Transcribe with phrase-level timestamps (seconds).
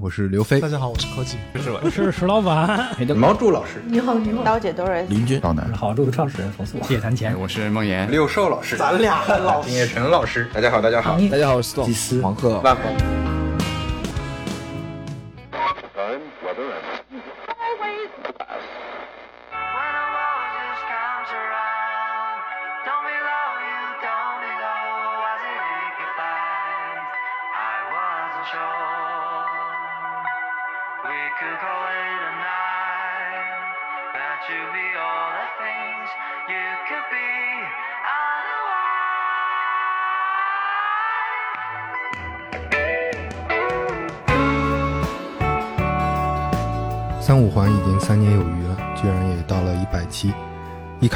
[0.00, 0.58] 我是刘飞。
[0.58, 1.36] 大，家好，我是柯基。
[1.82, 12.90] 我是石老板，毛柱老师，你好，你好，刀姐 Doris，林军，老南，好，这个创始人冯素，谢谢谈钱，我是梦岩，六寿老师，咱俩老金叶成老师，大家好，大家好，大家好，我是祭司黄鹤，万红，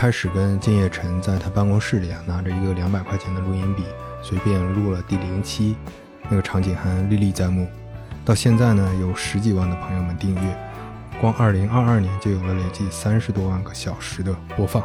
[0.06, 3.82] 开始跟金叶晨在他办公室里啊，拿着一个两百块钱的录音笔，
[4.22, 5.74] 随便录了第零期，
[6.28, 7.66] 那个场景还历历在目。
[8.24, 10.56] 到现在呢，有十几万的朋友们订阅，
[11.20, 14.80] 光二零二二年就有了累计三十多万个小时的播放。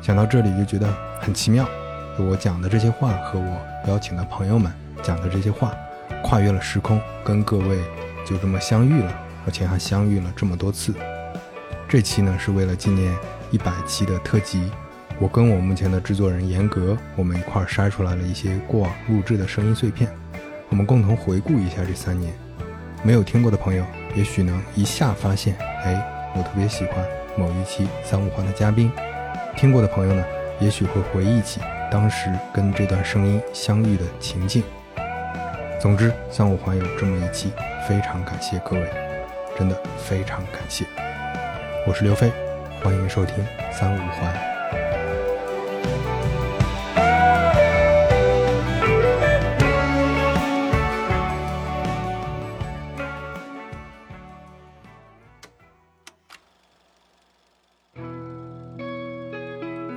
[0.00, 0.88] 想到这里就觉得
[1.20, 1.68] 很奇妙，
[2.16, 5.74] 我讲的这些话和我邀请的朋友们讲的这些话，
[6.22, 7.80] 跨越了时空，跟各位
[8.24, 9.12] 就这么相遇了，
[9.46, 10.94] 而且还相遇了这么多次。
[11.88, 13.12] 这期呢是为了纪念
[13.54, 14.68] 一百期的特辑，
[15.20, 20.10] 我跟我目前的制作人严格，我们一块儿筛出来了一些过往录制的声音碎片，
[20.70, 22.34] 我们共同回顾一下这三年。
[23.04, 23.84] 没有听过的朋友，
[24.16, 27.06] 也许能一下发现，哎，我特别喜欢
[27.38, 28.90] 某一期三五环的嘉宾。
[29.54, 30.24] 听过的朋友呢，
[30.58, 31.60] 也许会回忆起
[31.92, 34.64] 当时跟这段声音相遇的情境。
[35.80, 37.52] 总之，三五环有这么一期，
[37.88, 38.90] 非常感谢各位，
[39.56, 40.84] 真的非常感谢。
[41.86, 42.32] 我是刘飞，
[42.84, 43.34] 欢迎收听
[43.72, 44.34] 三五环。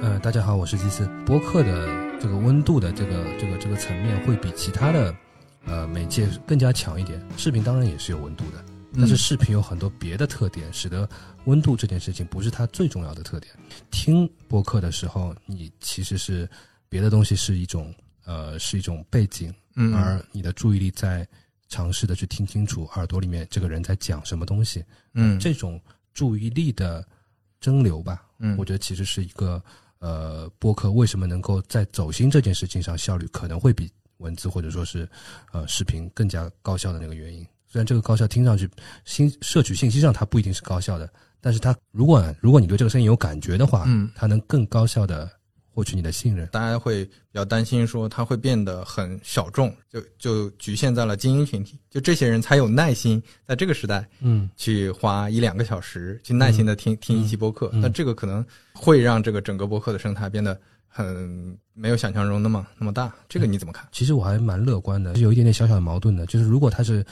[0.02, 1.06] 呃，大家好，我是祭司。
[1.26, 1.90] 播客的
[2.22, 5.14] 这个温度的这个这个这个层面会比其他的
[5.66, 7.22] 呃媒介更加强一点。
[7.36, 8.64] 视频当然也是有温度的，
[8.96, 11.08] 但是视频有很多别的特点，使得
[11.46, 13.54] 温度这件事情不是它最重要的特点。
[13.92, 16.50] 听播客的时候，你其实是
[16.90, 17.94] 别的东西是一种
[18.26, 21.28] 呃是一种背景，嗯而你的注意力在
[21.68, 24.84] 尝试的去听清楚耳朵里面这个人在讲什么东西。
[25.14, 25.80] 嗯这种
[26.14, 27.06] 注意力的
[27.60, 29.62] 蒸馏吧，嗯我觉得其实是一个
[30.00, 35.08] 呃播客为什么能够在走心这件事情上效率可能会比文字或者说是
[35.52, 37.46] 呃视频更加高效的那个原因。
[37.68, 38.70] 虽然这个高效听上去
[39.06, 41.10] 新摄取信息上它不一定是高效的，
[41.42, 45.30] 但是它如果如果你对这个声音有感觉的话，嗯它能更高效的
[45.70, 46.48] 获取你的信任。
[46.48, 57.70] 大家会比较担心说它会变得很小众，就就局限在了精英群体，就这些人才有耐心在这个时代嗯，去花一两个小时去耐心的听、听一期播客。
[57.74, 63.14] 嗯那这个可能会让这个整个播客的生态变得很没有想象中那么那么大。
[63.30, 63.88] 这个你怎么看？
[63.92, 67.06] 其实我还蛮乐观的，有一点点小小的矛盾的，就是如果它是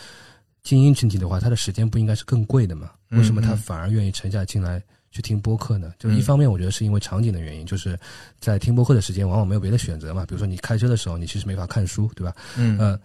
[0.66, 2.92] 精英群体的话，他的时间不应该是更贵的吗？
[3.12, 5.94] 嗯为什么他嗯反而愿意沉下心来去听播客呢？
[6.00, 7.98] 就一方面，我觉得是因为场景的原因，就是
[8.40, 12.36] 在听播客的时间往往没有别的选择嘛，比如说你开车的时候，你其实没法看书，对吧？
[12.58, 13.00] 嗯呃，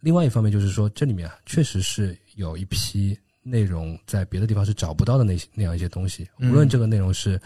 [0.00, 7.38] 另外一方面就是说，这里面啊，确实是有一批内容在别的地方是找不到的那些那样一些东西，嗯无论这个内容是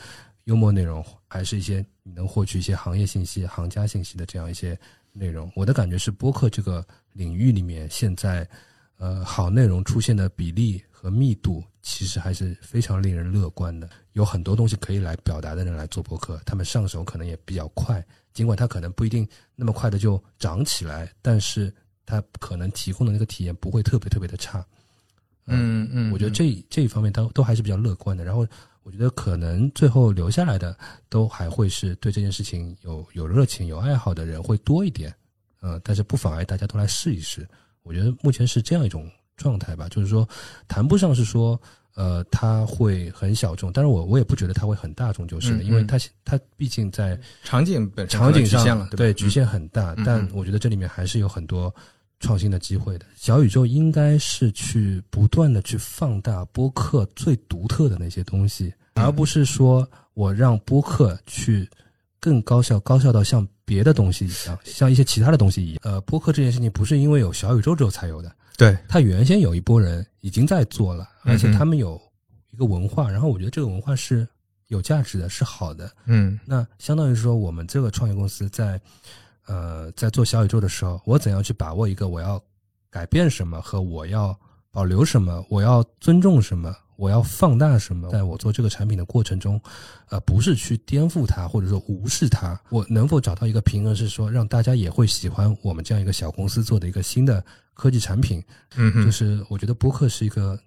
[0.45, 4.79] 幽默内容，还是一些你能获取一些行业信息、行家信息的这样一些
[5.13, 8.49] 内容，我的感觉是播客这个领域里面现在，
[8.99, 13.89] 呃，好内容出现的比例和密度其实还是非常令人乐观的。
[14.13, 21.73] 有很多东西可以来表达的人来做博客，他们上手可能也比较快，尽管他可能不一定那么快的就涨起来，但是
[22.07, 24.65] 他可能提供的那个体验不会特别特别的差。
[25.47, 28.25] 嗯嗯，我觉得这这一方面都都还是比较乐观的。
[28.25, 28.47] 然后
[28.83, 30.77] 我觉得可能最后留下来的
[31.09, 35.15] 都还会是对这件事情有有热情、有爱好的人会多一点。
[35.61, 37.47] 嗯、但是不妨碍大家都来试一试。
[37.87, 40.29] 我觉得目前是这样一种状态吧，就是说
[40.67, 41.61] 谈不上是说
[41.95, 51.75] 呃它会很小众，但是我我也不觉得它会很大众就是的，嗯嗯因为它它毕竟在场景本身场景上对对局限很大，但我觉得这里面还是有很多
[52.19, 53.07] 创新的机会的。
[53.15, 59.05] 小宇宙应该是去不断的去放大播客最独特的那些东西，嗯。
[59.05, 61.69] 而不是说我让播客去
[62.27, 65.79] 更高效，高效到像别的东西一样，像一些其他的东西一样。
[65.85, 72.01] 呃，播客这件事情不是因为有小宇宙之后才有的，对，它原先有一波人已经在做了，而且他们有
[72.51, 74.27] 一个文化，然后我觉得这个文化是
[74.67, 75.89] 有价值的，是好的。
[76.07, 76.37] 嗯。
[76.45, 78.81] 那相当于说，我们这个创业公司在
[79.47, 82.43] 呃在做小宇宙的时候，我怎样去把握一个我要
[82.91, 84.37] 改变什么和我要
[84.73, 89.61] 保留什么，我要尊重什么，我要放大什么，在我做这个产品的过程中，
[90.09, 97.45] 呃，不是去颠覆它，或者说无视它，我能否找到一个平衡，是说让大家也会喜欢我们这样一个小公司做的一个新的
[97.75, 98.43] 科技产品，
[98.77, 99.05] 嗯哼。
[99.05, 100.59] 就是我觉得播客是一个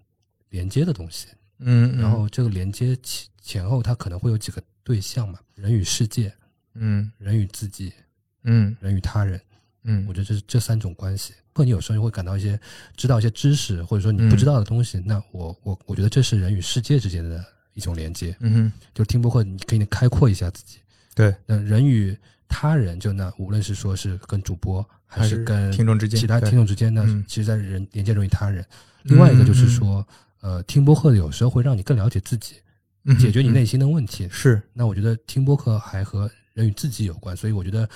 [0.49, 1.27] 连接的东西，
[1.59, 2.01] 嗯，嗯。
[2.01, 6.31] 然后这个连接前前后它可能会有几个对象嘛，人与世界，
[6.75, 7.11] 嗯。
[7.17, 7.91] 人与自己，
[8.43, 8.77] 嗯。
[8.79, 9.41] 人与他人。
[9.83, 10.05] 嗯。
[10.07, 11.33] 我觉得这是这三种关系。
[11.59, 12.57] 或你有时候会感到一些
[12.95, 18.33] 知道一些知识，或者说你不知道的东西，那我我我觉得这是人与世界之间的一种连接。
[18.39, 20.77] 嗯哼，就听播客，你可以开阔一下自己。
[21.13, 22.17] 对，那人与
[22.47, 28.65] 他人，就那无论是说是跟主播，还是跟听众之间其他听众之间呢嗯，其实在人连接中与他人。
[29.03, 30.07] 另外一个就是说，
[30.39, 32.55] 呃，听播客有时候会让你更了解自己，
[33.19, 34.29] 解决你内心的问题。
[34.31, 37.89] 是那我觉得听播客还和人与自己有关，所以我觉得，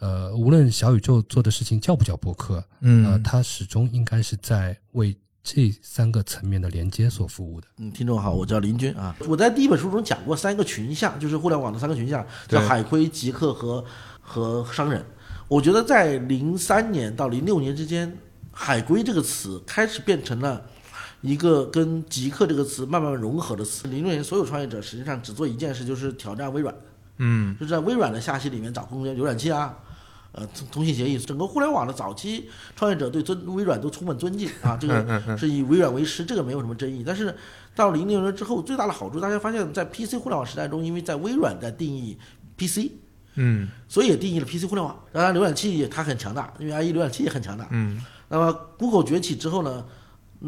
[0.00, 7.66] 呃，无论小宇宙做的事情叫不叫播客，嗯呃，它始终应该是在为这三个层面的连接所服务的。
[7.78, 9.16] 嗯，听众好，我叫林军啊。
[9.26, 13.84] 我在第一本书中讲过三个群像，就是互联网的三个群像，叫海归、极客和
[14.20, 15.04] 和商人。
[15.46, 18.14] 我觉得在零三年到零六年之间，
[18.52, 20.62] 海归这个词开始变成了
[21.22, 23.88] 一个跟极客这个词慢慢融合的词。
[23.88, 26.74] 零六年所有创业者实际上只做一件事，就是挑战微软，
[27.18, 29.76] 嗯就是在微软的下系里面找空间浏览器啊。
[30.30, 37.02] 呃，通通信协议，整个互联网的早期创业者对尊微软都充满尊敬啊，这个是以微软为师，这个没有什么争议。
[37.04, 37.34] 但是
[37.74, 42.16] 到零六年之后，最大的好处，大家发现，在 PC 互联网时代中，因为在微软在定义
[42.58, 42.92] PC，
[43.36, 44.94] 嗯所以也定义了 PC 互联网。
[45.12, 47.66] 当然，浏览器它很强大，因为 IE 浏览器也很强大。
[47.70, 49.82] 嗯那么 Google 崛起之后呢，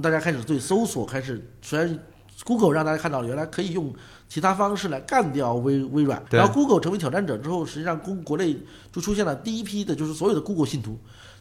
[0.03, 1.99] 大家开始对搜索开始，虽然
[2.45, 3.93] Google 让大家看到了原来可以用
[4.31, 8.57] 其他方式来干掉微微软，然后 Google 成为挑战者之后，实际上公国内
[8.93, 10.97] 就出现了第一批的就是所有的 Google 信徒。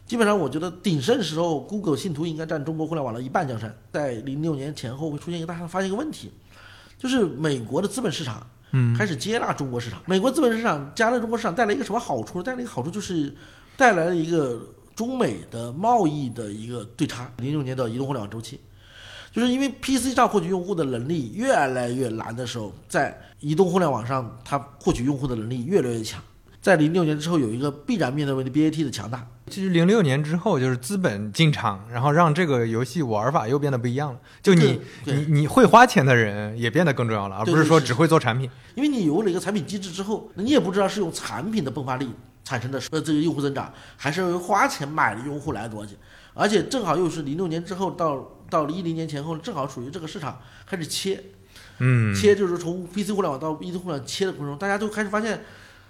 [0.06, 3.72] 基本上，我觉得鼎盛时候，Google 信徒应该占中国互联网的一半江山。
[3.92, 6.32] 在零六年前后，会出现一个大家发现一个问题，
[6.98, 10.02] 就是美国的资本市场嗯开始接纳中国市场。
[10.06, 12.42] 美国资本市场加入中国市场带来一个什么好处呢？
[12.42, 13.32] 带来一个好处就是
[13.76, 14.60] 带来了一个
[14.96, 17.32] 中美的贸易的一个对差。
[17.36, 18.58] 零六年的移动互联网周期，
[19.32, 26.20] 就是因为 PC 上获取用户的能力越来越难的时候，在移动互联网上它获取用户的能力越来越强。
[26.60, 29.26] 在零六年之后，有一个必然面对问题 BAT 的强大。
[29.46, 34.20] 其实零六年之后，就是资本进场，然后让这个游戏玩法又变得不一样了。
[34.42, 38.50] 就你你你会花钱的人也变得更重要了，而不是说只会做产品。
[38.74, 42.10] 因为你有了一个产品机制之后，你也不知道是用产品的迸发力
[42.44, 45.96] 产生的呃这个用户增长，还是由花钱买的用户来的逻辑。
[46.34, 48.16] 而且正好又是零六年之后到
[48.50, 51.22] 到了一零年前后，正好属于这个市场开始切，
[51.78, 55.42] 嗯，切就是从 PC 互联网到移动互联网切的过程中，大家都开始发现，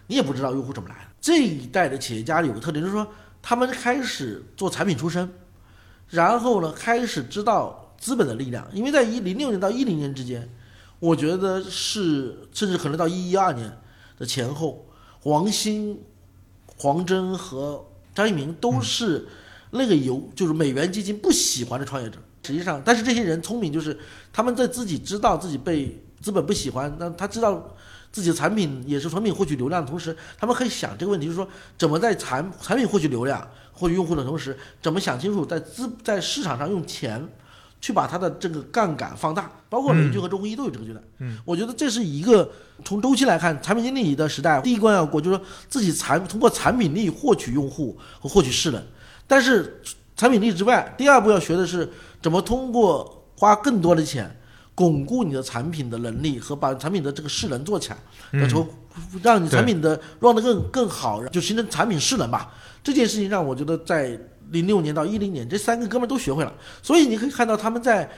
[0.06, 1.00] 你也不知道用户怎么来的。
[1.20, 3.06] 这一代的企业家有个特点，就是说
[3.42, 5.28] 他们开始做产品出身，
[6.08, 10.48] 然后呢开始知道资本的力量，因为在一零六年到一零年之间，
[10.98, 13.78] 我觉得是甚至可能到一一二年
[14.18, 14.86] 的前后，
[15.24, 16.00] 王兴、
[16.76, 19.26] 黄峥和张一鸣都是
[19.70, 22.18] 那个游，就是美元基金不喜欢的创业者。
[22.42, 23.98] 实际上，但是这些人聪明，就是
[24.32, 27.76] 他们在自己知道自己被资本不喜欢，那他知道
[28.10, 31.46] 自己的产品也是产品获取流量的同时，他们可以想这个问题，就是说
[31.78, 37.26] 怎么在产产品获取流量、获取用户的同时，怎么想清楚在资在市场上用钱
[37.80, 41.02] 去把它的这个杠杆放大，包括雷军和周鸿祎都有这个阶段。
[41.18, 42.50] 嗯，我觉得这是一个
[42.84, 48.82] 从周期来看，产品经理的时代，第一关要过，就是说自己产通过产品力获取用户和获取势能，
[49.26, 49.80] 但是
[50.16, 51.88] 产品力之外，第二步要学的是
[52.22, 54.36] 怎么通过花更多的钱。
[54.72, 57.98] 巩固你的产品的能力和把产品的这个势能做起来，
[58.32, 58.66] 嗯然后
[59.22, 62.50] 让你产品的 run 得更更好，就形成产品势能吧。
[62.82, 64.18] 这件事情让我觉得在
[64.52, 68.10] 零六年到一零年这三个哥们儿都学会了，所以你可以看到他们在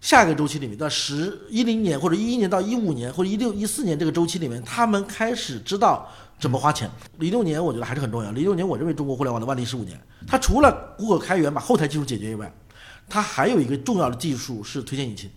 [0.00, 6.08] 下一个周期里面，到十一零年或者一一年到一五年或者一六一四年这个周期里面，他们开始知道
[6.40, 6.90] 怎么花钱。
[7.18, 12.52] 零六年我觉得还是很重要，零六年我认为中国互联网的万历十五年，它除了 Google 开源把后台技术解决以外，
[13.08, 15.30] 它还有一个重要的技术是推荐引擎。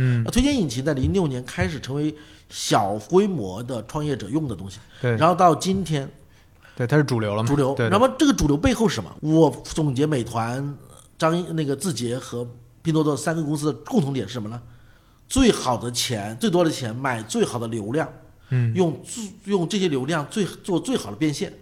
[0.00, 2.14] 嗯那推荐引擎在零六年开始成为
[2.48, 6.08] 小规模的创业者用的东西，对然后到今天
[6.76, 7.48] 对，它是主流了嘛？
[7.48, 7.74] 主流。
[7.74, 9.12] 对，那么这个主流背后是什么？
[9.20, 10.78] 我总结美团、
[11.18, 12.48] 张那个字节和
[12.82, 14.62] 拼多多三个公司的共同点是什么呢？
[15.26, 18.08] 最好的钱，最多的钱买最好的流量，
[18.50, 21.52] 嗯用最用这些流量最做最好的变现，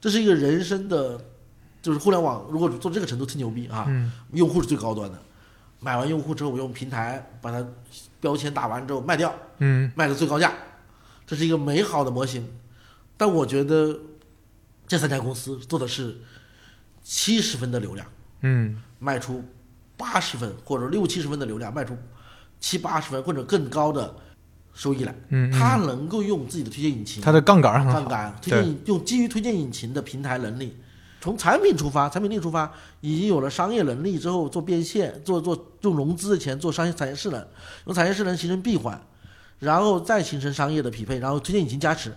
[0.00, 1.20] 这是一个人生的，
[1.86, 3.84] 就是互联网如果做这个程度特牛逼啊！
[3.86, 5.16] 嗯用户是最高端的，
[5.78, 7.64] 买完用户之后，我用平台把它
[8.18, 10.52] 标签打完之后卖掉，嗯卖的最高价，
[11.24, 12.44] 这是一个美好的模型。
[13.16, 13.96] 但我觉得
[14.88, 16.20] 这三家公司做的是
[17.04, 18.04] 七十分的流量，
[18.40, 19.44] 嗯卖出
[19.96, 21.96] 八十分或者六七十分的流量卖出
[22.58, 24.12] 七八十分或者更高的
[24.74, 25.14] 收益来。
[25.28, 30.76] 嗯，嗯它能够用自己的推荐引擎，他的杠杆，杠杆推荐用基于推荐引擎的平台能力，
[31.20, 32.70] 从产品出发，产品力出发，
[33.00, 37.46] 已经有了商业能力之后做变现，做做用融资的钱做商业产业势能，
[37.86, 39.00] 用产业势能形成闭环，
[39.58, 42.12] 然后再形成商业的匹配，然后推荐引擎加持。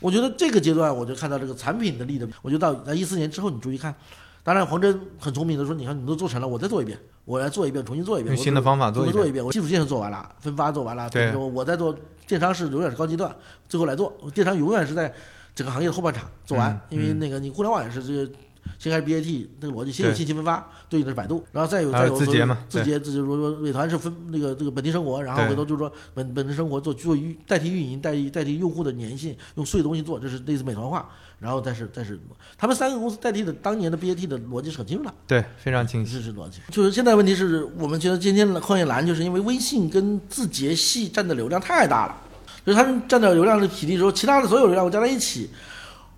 [0.00, 3.94] 我觉得这个阶段我就看到这个产品的力的，我就到在一四年之后，你注意看，
[4.42, 9.12] 当然黄峥很聪明的说，你看你都做成了，我再做一遍，我来做一遍，重新做一遍，我用新的方法做一遍。
[9.14, 11.94] 做一遍，我基础建设做完了，分发做完了，对我我在做
[12.26, 13.34] 电商是永远是高阶段，
[13.68, 15.12] 最后来做电商永远是在
[15.54, 18.30] 整个行业的后半场做完，嗯因为嗯那个你互联网也是这个。
[18.78, 31.06] 先开始 BAT 那个逻辑，先有信息分发，对应的是百度，然后再有再有字节嘛字节字节说说美团是分那个这个本地生活，然后回头就是说本本地生活做做运代替运营，代替代替用户的粘性，用碎的东西做，这是类似美团化，
[31.38, 32.18] 然后再是再是
[32.56, 36.14] 他们三个公司代替的当年的 BAT 的逻辑是很清楚的，对，非常清晰。
[36.14, 36.60] 是是逻辑。
[36.70, 42.16] 就是现在问题是我们觉得今天的创业难，就是因为微信跟字节系占的流量太大了，
[42.64, 45.50] 就是他们占掉流量的比例之后，其他的所有流量我加在一起，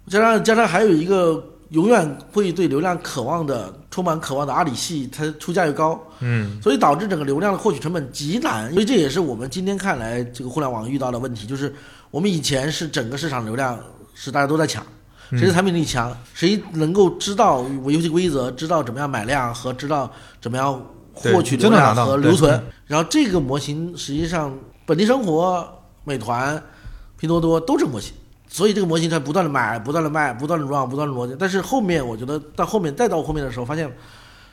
[0.08, 8.72] 加上加上还有一个永远会对流量渴望的、充满渴望的阿里系，它出价又高，嗯，所以导致整个流量的获取成本极难。
[8.72, 11.74] 所以这也是我们今天看来这个互联网遇到的问题，就是
[12.10, 13.78] 我们以前是整个市场流量
[14.14, 14.86] 是大家都在抢。
[15.32, 20.08] 谁的产品力强，谁能够知道游戏规则，知道怎么样买量和知道
[20.40, 20.80] 怎么样
[21.12, 22.62] 获取流量和留存。
[22.86, 25.68] 然后这个模型实际上本地生活、
[26.06, 26.62] 美团、
[27.18, 28.14] 拼多多都是模型，
[28.46, 31.36] 所以这个模型才不断的买、不断的卖、不断的 run、不断的逻辑。
[31.36, 33.92] 但是后面我觉得到后面再到后面的时候，发现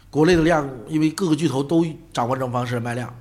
[0.09, 3.13] 国内的量，因为各个巨头都掌握这种方式卖量，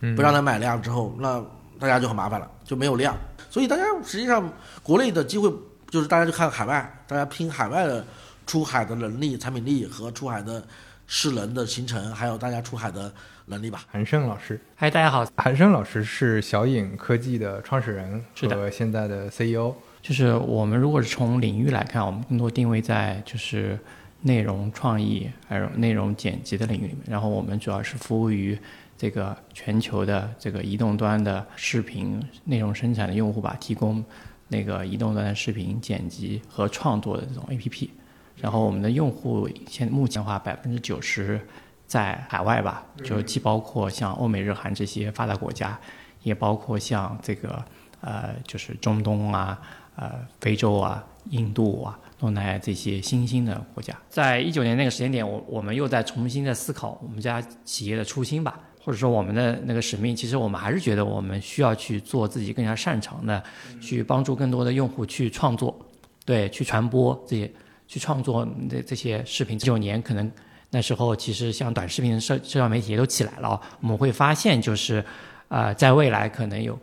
[0.00, 1.44] 嗯不让他买量之后，那
[1.78, 3.14] 大家就很麻烦了，就没有量。
[3.50, 4.50] 所以大家实际上
[4.82, 5.52] 国内的机会
[5.90, 8.04] 就是大家就看海外，大家拼海外的
[8.46, 10.62] 出海的能力、产品力和出海的
[11.06, 13.12] 势能的形成，还有大家出海的
[13.48, 13.82] 能力吧。
[13.90, 19.74] 韩胜老师，嗨，大家好，韩胜老师是小影科技的创始人是的和现在的 E CEO。
[20.00, 23.78] 就是我们如果是从领域来看，我们更多定位在就是
[24.22, 28.58] 内容创意还有内容剪辑的领域里面，然后我们主要是服务于
[28.96, 34.04] 这个全球的这个移动端的视频内容生产的用户吧，提供
[34.48, 37.88] 那个移动端的视频剪辑和创作的这种 APP。
[38.36, 41.40] 然后我们的用户现目前的话，百分之九十
[41.88, 45.76] 在海外吧，就既包括像欧美、日韩这些发达国家，
[46.22, 47.64] 也包括像这个
[48.02, 49.58] 呃，就是中东啊、
[49.96, 53.96] 呃非洲啊、印度啊、东南亚这些新兴的国家。
[54.10, 60.14] 在一九年那个时间点，我我们又在重新在思考我们家企业的初心吧，或者说我们的那个使命。
[60.14, 63.42] 其实我们还是觉得我们需要去做自己更加擅长的，
[63.80, 65.74] 去帮助更多的用户去创作，
[66.26, 67.50] 对，去传播这些。
[67.90, 70.30] 去创作这这些视频，九年可能
[70.70, 75.04] 那时候其实像短视频的社社交媒体也都起来了，我们会发现就是，
[75.48, 76.78] 呃、在未来可能有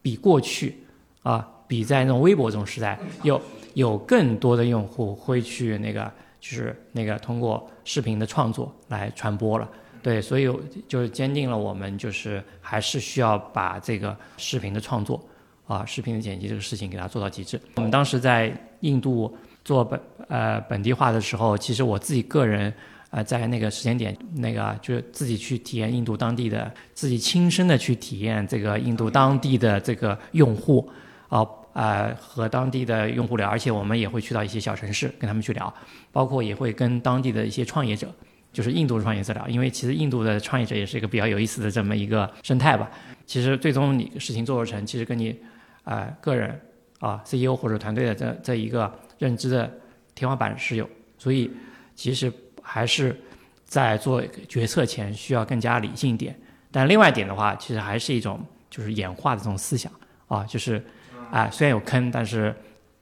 [0.00, 0.76] 比过去
[1.22, 3.40] 啊、比在那种微博这种时代有
[3.72, 9.68] 有更多的用户会去那个就是那个通过视频的创作来传播了。
[10.02, 10.46] 对，所以
[10.86, 15.18] 就是坚定了我们就是还是需要把这个视频的创作
[15.66, 17.58] 啊、视频的剪辑这个事情给它做到极致。
[17.76, 19.98] 我们当时在印度做本
[20.28, 22.70] 呃本地化的时候，其实我自己个人
[23.14, 30.90] 呃在那个时间点，那个就是自己去体验印度当地的，自己亲身的去体验这个印度当地的这个用户，
[31.28, 35.72] 啊呃和当地的用户聊，而且我们也会去到一些小城市跟他们去聊，
[36.10, 38.12] 包括也会跟当地的一些创业者。
[38.52, 42.88] 就是印度的创业者聊，因为其实印度的创业者也是一个比较有意思的这么一个生态吧。
[43.26, 45.36] 其实最终你事情做不成，其实跟你，
[45.82, 46.60] 呃个人
[47.00, 49.68] 啊 CEO 或者团队的这这一个认知的
[50.14, 51.50] 天花板是有，所以
[51.96, 52.32] 其实
[52.64, 53.16] 还是
[53.64, 56.36] 在做决策前需要更加理性一点。
[56.72, 59.92] 但另外一点的话，其实还是一种就是演化的这种思想
[60.26, 60.84] 啊，就是
[61.30, 62.52] 啊、虽然有坑，但是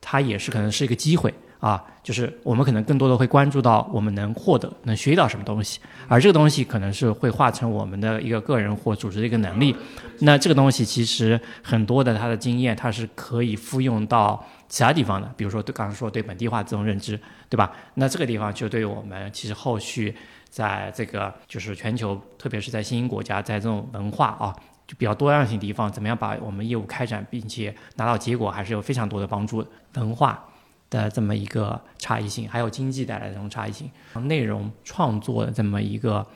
[0.01, 9.75] 它也是可能是一个机会啊，就是我们可能更多的会关注到我们能获得、能学到什么东西，而这个东西可能是会化成我们的一个个人或组织的一个能力。
[10.21, 17.71] 那这个东西其实很多的它的经验，它是可以复用到其他地方的，比如说对刚刚说对本地化这种认知，对吧？
[17.93, 20.17] 那这个地方就对我们其实后续
[20.49, 24.57] 在这个就是全球，特别是在新兴国家，在这种文化啊。
[24.87, 29.65] 就比较多样性地方，怎么样把我们业务开展，并且拿到结果，还是有非常多的帮助。
[29.95, 30.43] 文化
[30.89, 33.91] 的这么一个差异性，还有经济带来的这种差异性，
[34.25, 36.27] 内容创作的这么一个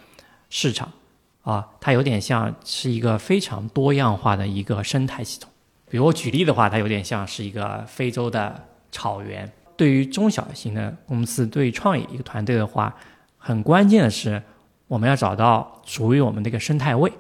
[0.51, 0.93] 市场
[1.43, 5.51] 啊，它有点像是一个非常多样化的一个生态系统。
[5.89, 9.51] 比如我举例的话，它有点像是一个非洲的草原。
[9.77, 12.95] 对于中小型的公司，对于创业一个团队的话，
[13.37, 14.43] 很关键的是，
[14.89, 17.13] 我们要找到属于我们的一个生态位。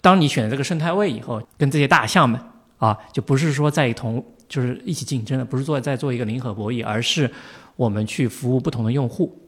[0.00, 2.40] 当你选择这个生态位以后，跟这些大象们
[2.78, 7.30] 啊，就不是说在同就是一起竞争的，不是做在做一个零和博弈，而是
[7.76, 9.38] 我们去服务不同的用户。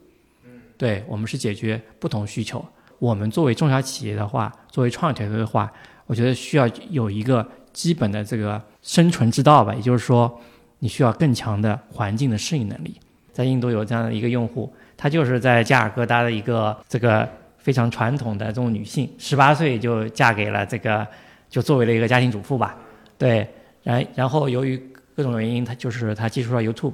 [0.77, 2.63] 对我们是解决不同需求。
[2.99, 5.71] 我们作为中小企业的话，作为创业团队的话，
[6.05, 10.39] 我觉得需要有一个基本的这个生存之道吧，也就是说，
[10.79, 12.95] 你需要更强的环境的适应能力。
[13.31, 17.27] 在印度有这样的一个用户，他就是在加尔各答的一个这个
[17.57, 21.05] 非常传统的这种女性，十八岁就嫁给了这个，
[21.49, 22.77] 就作为了一个家庭主妇吧。
[23.17, 23.47] 对，
[23.81, 24.77] 然然后由于
[25.15, 26.93] 各种原因，他就是他接触了 YouTube，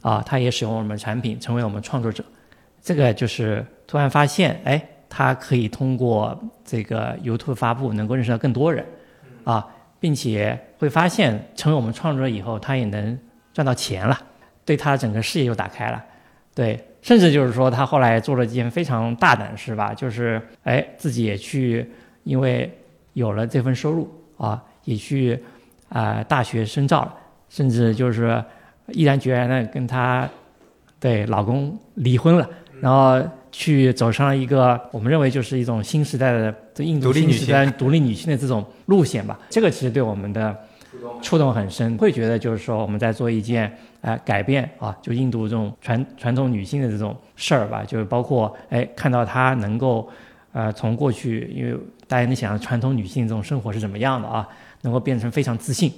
[0.00, 2.24] 啊，他也使用我们产品，成为我们创作者。
[2.82, 8.84] 这个就是突然发现，哎，他可以通过这个 YouTube 发布，能够认识到更多人，
[9.44, 9.66] 啊，
[10.04, 13.18] 并且会发现成为我们创作者以后，他也能
[13.54, 14.20] 赚到钱了，
[14.62, 16.04] 对他的整个事业又打开了，
[16.54, 21.90] 对，甚至就是说他后来做了一件非常大胆的事吧，就是哎自己也去，
[22.24, 22.70] 因为
[23.14, 24.06] 有了这份收入
[24.36, 25.42] 啊，也去
[25.88, 27.14] 啊、大学深造了，
[27.48, 28.44] 甚至就是
[28.88, 30.28] 毅然决然的跟他
[31.00, 32.46] 对老公离婚了。
[32.82, 39.38] 然后去走上了一个我们认为就是一种新时代的这印度独立女新时代独立女性的这种路线吧。
[39.48, 40.54] 这个其实对我们的
[41.22, 50.08] 触动很深，会觉得就是说我们在做一件呃改变啊，就印度这种传传统女性的这种事儿吧，就是包括哎看到她能够
[50.52, 51.78] 呃从过去，因为
[52.08, 54.48] 大家能想象传统女性这种生活是怎么样的啊，
[54.82, 55.92] 能够变成非常自信，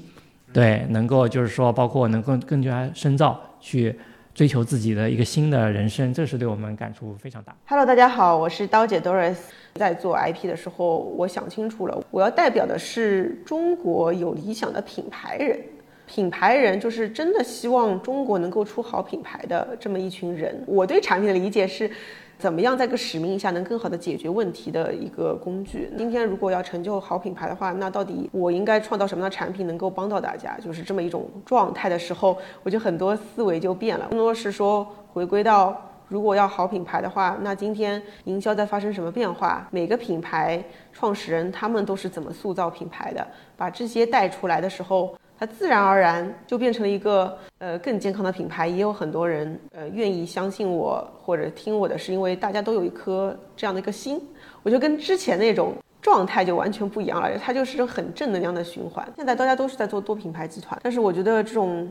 [0.53, 3.99] 对，能够就是说包括能够更加深造去。
[4.37, 7.57] 追求自己的一个新的人生，这是对我们感触非常大。
[7.65, 9.37] Hello，大家好，我是刀姐 Doris。
[9.77, 15.61] 在做 IP 的时候，我想清楚了，我要代表的是中国有理想的品牌人。
[16.07, 20.63] 品牌人就是真的希望中国能够出好品牌的这么一群人。
[20.65, 21.91] 我对产品的理解是，
[22.39, 25.91] 怎么样在个使命下能更好的解决问题的一个工具。
[25.99, 30.57] 今天如果要成就好品牌的话，那到底我应该创造什么样的产品能够帮到大家？
[30.65, 35.77] 就是这么一种状态的时候，我就很多思维就变了，更多是说回归到。
[36.09, 39.67] 如果要好品牌的话，那今天营销在发生什么变化？
[39.73, 43.27] 每个品牌创始人他们都是怎么塑造品牌的？
[43.57, 48.69] 把这些带出来的时候，它自然而然就变成了一个呃更健康的品牌。
[48.69, 54.21] 也有很多人呃愿意相信我或者听我的，是因为大家都有一颗这样的一个心。
[54.63, 59.05] 我觉得跟之前那种状态就完全不一样了，它就是很正能量的循环。
[59.17, 61.91] 现在大家都是在做多品牌集团，但是我觉得这种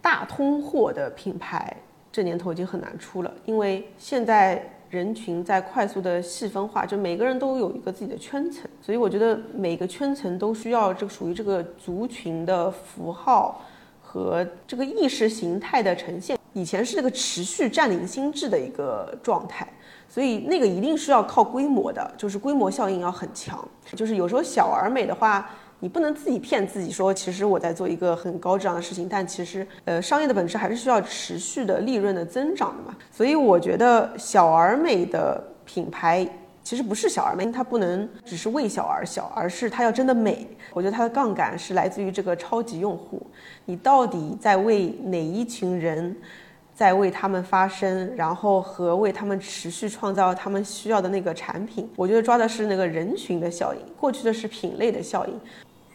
[0.00, 1.76] 大通货的品牌。
[2.12, 13.62] 这年头已经很难出了，因为现在人群在快速的细分化，就每个人都有一个自己的圈层，所以我觉得每个圈层都需要这个属于这个族群的符号
[14.02, 16.38] 和这个意识形态的呈现。
[16.52, 19.66] 以前是这个持续占领心智的一个状态，
[20.06, 23.66] 所以那个一定是要靠规模的，就是规模效应要很强。
[23.96, 25.50] 就是有时候小而美的话。
[25.82, 32.96] 你不能自己骗自己说，其实我在做一个很高质量的事情，但其实，呃，商业的本质还是需要持续的利润的增长的嘛。
[33.10, 36.24] 所以我觉得小而美的品牌
[36.62, 40.46] 其实不是小而美，它不能只是为小而小，而是它要真的美。
[40.72, 43.20] 我觉得它的杠杆是来自于这个超级用户，
[43.64, 46.16] 你到底在为哪一群人？
[46.74, 55.38] 在为他们发声，然后和为他们持续创造他们需要的那个产品，我觉得抓的是那个人群的效应，过去的是品类的效应。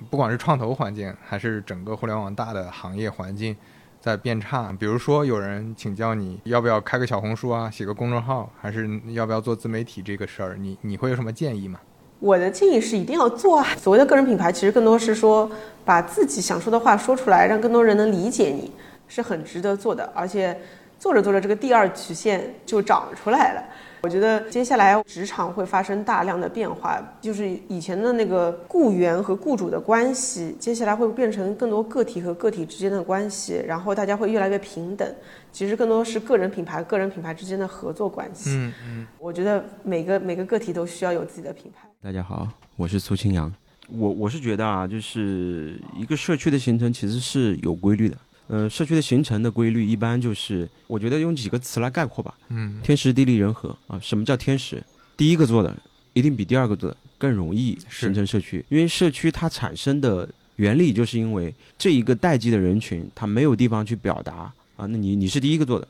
[0.09, 3.55] 不管是创投环境，还是整个互联网大的行业环境
[3.99, 4.71] 在变差。
[4.79, 11.79] 比如说，有人请教你要不要开个小红书啊，写个公众号，还是要不要做自媒体这个事儿，你你会有什么建议吗？
[12.19, 13.67] 我的建议是一定要做啊。
[13.77, 15.49] 所谓的个人品牌，其实更多是说
[15.85, 18.71] 把自己想说的话说出来，让更多人能理解你，
[19.07, 20.11] 是很值得做的。
[20.15, 20.59] 而且
[20.97, 23.63] 做着做着，这个第二曲线就长出来了。
[24.07, 35.05] 我觉得接下来职场会发生大量的变化，就是以前的那个雇员和雇主的关系，接下来会变成更多个体和个体之间的关系，然后大家会越来越平等。
[35.51, 38.51] 其实更多是个人品牌、个人品牌之间的合作关系。
[38.51, 41.85] 嗯嗯，我觉得每个每个个体都需要有自己的品牌。
[42.01, 43.53] 大家好，我是苏清扬。
[43.89, 48.15] 我我是觉得啊，就是一个社区的形成其实是有规律的。
[48.47, 52.33] 呃，社区的形成的规律一般就是，我觉得用几个词来概括吧。
[52.47, 53.99] 嗯，天时地利人和啊。
[54.01, 54.81] 什么叫天时？
[55.17, 55.75] 第一个做的
[56.13, 64.85] 一定比第二个做的更容易形成社区，因为社区它产生的原理就是因为这一个待机的人群他没有地方去表达啊。
[64.85, 65.87] 那你你是第一个做的，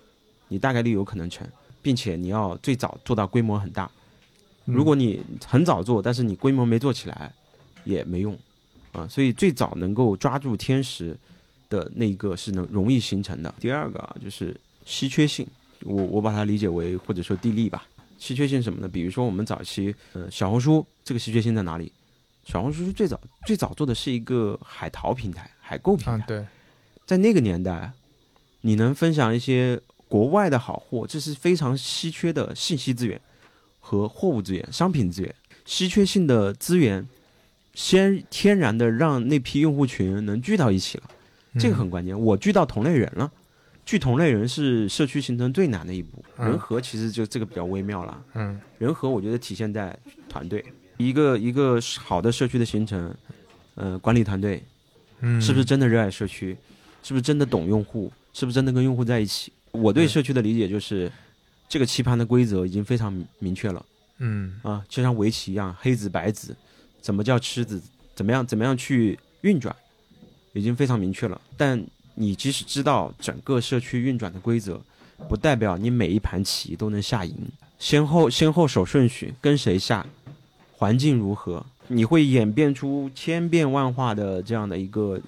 [0.48, 1.48] 你大概率有可能成，
[1.82, 3.89] 并且你要最早做到规模很大。
[4.65, 7.32] 如果你很早做，但是你规模没做起来，
[7.84, 8.38] 也没用
[8.93, 9.08] 啊。
[9.08, 11.15] 所以最早能够抓住天时
[11.70, 13.54] 的那一个是能容易形成的。
[13.60, 15.46] 第二个啊，就是稀缺性，
[15.82, 17.86] 我我把它理解为或者说地利吧。
[18.18, 21.92] 稀缺性什么呢，比如说我们早期，呃，小红书这个稀缺性在哪里？
[22.46, 26.46] 小红书最早最早做的是一个海淘平台、海购平台，啊，对，
[27.06, 27.92] 在那个年代，
[28.62, 33.20] 你能分享一些国外的好货，这是非常稀缺的信息资源
[33.80, 35.36] 和货物资源、商品资源。
[35.66, 37.06] 稀缺性的资源，
[37.74, 41.04] 先天然的让那批用户群能聚到一起了，
[41.60, 42.20] 这个很关键。
[42.20, 43.32] 我聚到同类人了，
[43.86, 46.24] 聚同类人是社区形成最难的一步。
[46.38, 48.24] 嗯人和其实就这个比较微妙了。
[48.36, 49.98] 嗯人和我觉得体现在
[50.30, 50.64] 团队，
[50.98, 53.14] 一个一个好的社区的形成，
[53.76, 54.64] 呃，管理团队
[55.22, 56.56] 嗯，是不是真的热爱社区？
[57.02, 58.12] 是不是真的懂用户？
[58.34, 59.52] 是不是真的跟用户在一起？
[59.72, 61.12] 我对对社区的理解就是，
[61.68, 63.84] 这个棋盘的规则已经非常明明确了
[64.20, 66.56] 嗯啊，就像围棋一样，黑子白子，
[67.02, 67.82] 怎么叫吃子？
[68.16, 69.76] 怎么样怎么样去运转，
[70.58, 71.39] 已经非常明确了。
[71.56, 71.82] 但
[72.15, 74.82] 你即使知道整个社区运转的规则，
[75.30, 77.36] 不代表你每一盘棋都能下赢。
[77.80, 80.06] 先后先后手顺序，跟谁下，
[80.76, 85.22] 环境如何，你会演变出千变万化的这样的一个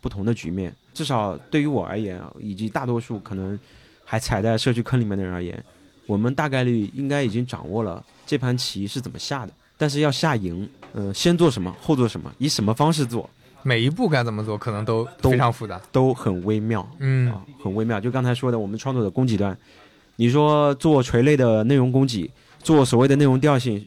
[0.00, 0.72] 不同的局面。
[0.94, 3.58] 至少对于我而言，啊，以及大多数可能
[4.04, 5.62] 还踩在社区坑里面的人而言，
[6.06, 9.52] 我们大概率应该已经掌握了这盘棋是怎么下的。
[9.76, 13.28] 但是要下赢，呃，先做什么，后做什么，以什么方式做，
[13.66, 15.80] 每一步该怎么做，可能都都非常复杂。
[15.90, 16.88] 都很微妙。
[17.00, 18.00] 嗯啊，很微妙。
[18.00, 19.58] 就刚才说的，我们创作的供给端，
[20.14, 22.30] 你说做垂类的内容供给，
[22.62, 23.84] 做所谓的内容调性，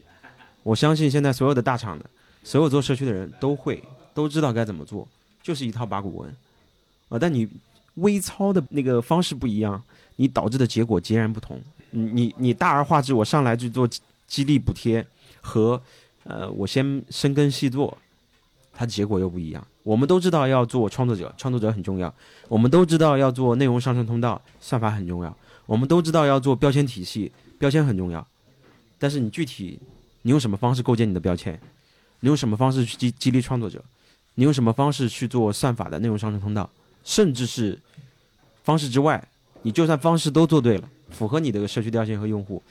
[0.64, 2.04] 我相信现在所有的大厂的，
[2.44, 5.08] 所有做社区的人都会都知道该怎么做，
[5.42, 6.36] 就是一套八股文
[7.08, 7.18] 啊。
[7.18, 7.48] 但你
[7.94, 9.82] 微操的那个方式不一样，
[10.16, 11.58] 你导致的结果截然不同。
[11.92, 15.02] 你你你大而化之，我上来就做激激励补贴
[15.40, 15.80] 和
[16.24, 17.96] 呃，我先深耕细作，
[18.74, 19.66] 它结果又不一样。
[19.90, 22.14] 我们都知道要做创作者，创作者很重要。
[22.46, 25.36] 我们都知道要做内容上升通道，算法很重要。
[25.66, 28.24] 我们都知道要做标签体系，标签很重要。
[29.00, 29.80] 但是你具体
[30.22, 31.60] 你用什么方式构建你的标签？
[32.20, 33.84] 你用什么方式去激激励创作者？
[34.36, 36.70] 你用什么方式去做算法的内容上升通道？
[37.02, 37.76] 甚至是
[38.62, 39.26] 方式之外，
[39.62, 42.62] 你就算方式都做对了，符合你的社区调性和用户，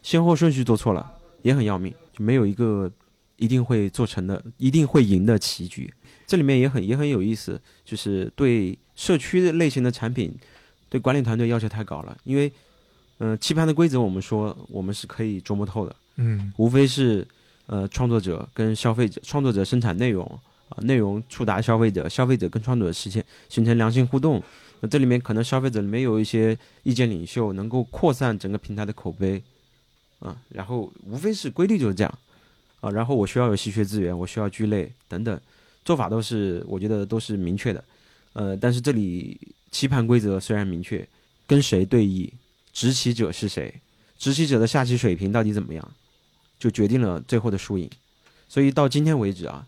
[0.00, 1.12] 先后顺序做错了
[1.42, 2.88] 也很要命，就没有一个
[3.34, 5.92] 一定会做成的、一定会赢的棋局。
[6.28, 10.32] 这里面也很也很有意思，就是对社区的类型的产品，
[10.90, 12.14] 对管理团队要求太高了。
[12.24, 12.52] 因为，
[13.16, 17.26] 呃，棋盘的规则我们说我们是可以琢磨透的，嗯无非是
[17.64, 20.24] 呃创作者跟消费者，创作者生产内容
[20.68, 24.42] 啊、内容触达消费者，消费者跟创作者实现形成良性互动。
[24.80, 29.42] 那这里面可能消费者里面有一些意见领袖，能够扩散整个平台的口碑
[30.18, 32.18] 啊，然后无非是规律就是这样
[32.80, 35.40] 啊，然后我需要有稀缺资源，我需要聚类等等。
[35.88, 37.82] 做法都是我觉得都是明确的，
[38.34, 41.08] 呃，但是这里棋盘规则虽然明确，
[41.46, 42.30] 跟谁对弈，
[42.74, 43.74] 执棋者是谁，
[44.18, 45.90] 执棋者的下棋水平到底怎么样，
[46.58, 47.88] 就决定了最后的输赢。
[48.50, 49.66] 所以到今天为止啊，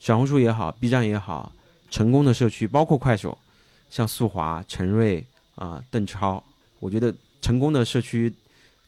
[0.00, 1.52] 小红书也好，B 站也好，
[1.90, 3.36] 成功的社区包括快手，
[3.90, 5.22] 像速滑、陈瑞
[5.56, 6.42] 啊、邓超，
[6.80, 8.32] 我觉得成功的社区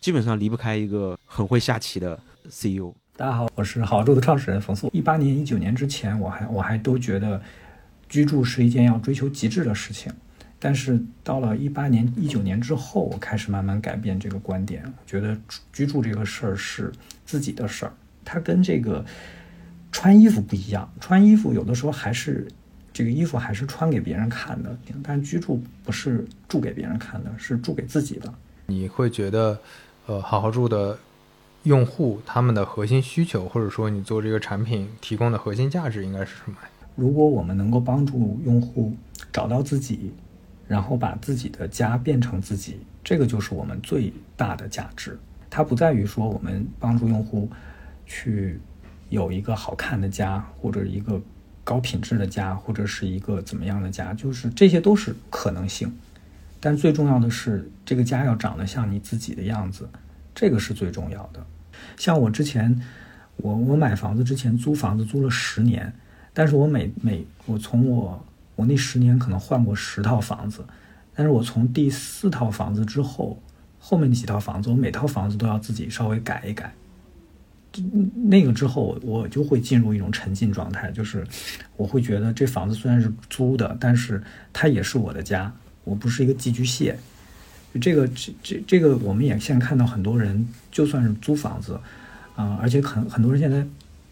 [0.00, 2.94] 基本上离不开一个很会下棋的 CEO。
[3.20, 4.88] 大家好，我是好住的创始人冯素。
[4.94, 7.38] 一八年、一九年之前，我还我还都觉得
[8.08, 10.10] 居住是一件要追求极致的事情，
[10.58, 15.36] 但是到了一八年、一九年之后，我开始慢慢改变这个观点，觉得
[15.70, 16.90] 居住这个事儿是
[17.26, 17.92] 自己的事儿，
[18.24, 19.04] 它跟这个
[19.92, 20.90] 穿衣服不一样。
[20.98, 22.48] 穿衣服有的时候还是
[22.90, 28.32] 这个衣服还是穿给别人看的，但居住不是住给别人看的，是住给自己的。
[28.64, 29.60] 你会觉得，
[30.06, 30.98] 呃，好好住的
[31.64, 36.56] 用户他们的核心需求，或者说你做这个产品提供的核心价值应该是什么？
[36.96, 38.94] 如果我们能够帮助用户
[39.32, 40.12] 找到自己，
[40.66, 45.18] 然后把自己的家变成自己，这个就是我们最大的价值。
[45.48, 47.50] 它不在于说我们帮助用户
[48.06, 48.60] 去
[49.08, 51.20] 有一个好看的家，或者一个
[51.64, 55.92] 高品质的家，或者是一个怎么样的家，就是这些都是可能性。
[56.60, 59.88] 但最重要的是，这个家要长得像你自己的样子，
[60.34, 61.44] 这个是最重要的。
[61.96, 62.80] 像我之前，
[63.36, 65.92] 我我买房子之前租房子租了十年，
[66.32, 68.24] 但是我每每我从我
[68.56, 70.64] 我那十年可能换过十套房子，
[71.14, 73.40] 但是我从第四套房子之后，
[73.78, 76.72] 后面几套房子我每套房子都要自己稍微改一改。
[78.14, 81.24] 那个之后，我就会进入一种沉浸状态，就是
[81.76, 84.20] 我会觉得这房子虽然是租的，但是
[84.52, 85.52] 它也是我的家，
[85.84, 86.98] 我不是一个寄居蟹。
[87.78, 91.78] 这个这这这个，我们也现在看到很多人，就算是租房子，
[92.34, 93.64] 啊、而且很很多人现在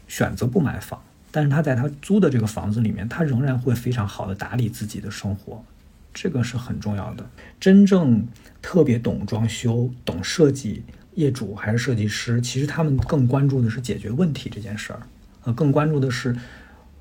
[0.07, 5.65] 选择不买房，但是他在他租的这个房子里面，他仍然会非常好的打理自己的生活，
[6.15, 7.29] 这个是很重要的。
[7.59, 8.27] 真正
[8.63, 10.83] 特别懂装修、懂设计，
[11.15, 15.01] 业主还是设计师，其实他们更关注的是解决问题这件事儿，
[15.45, 16.37] 呃，更关注的是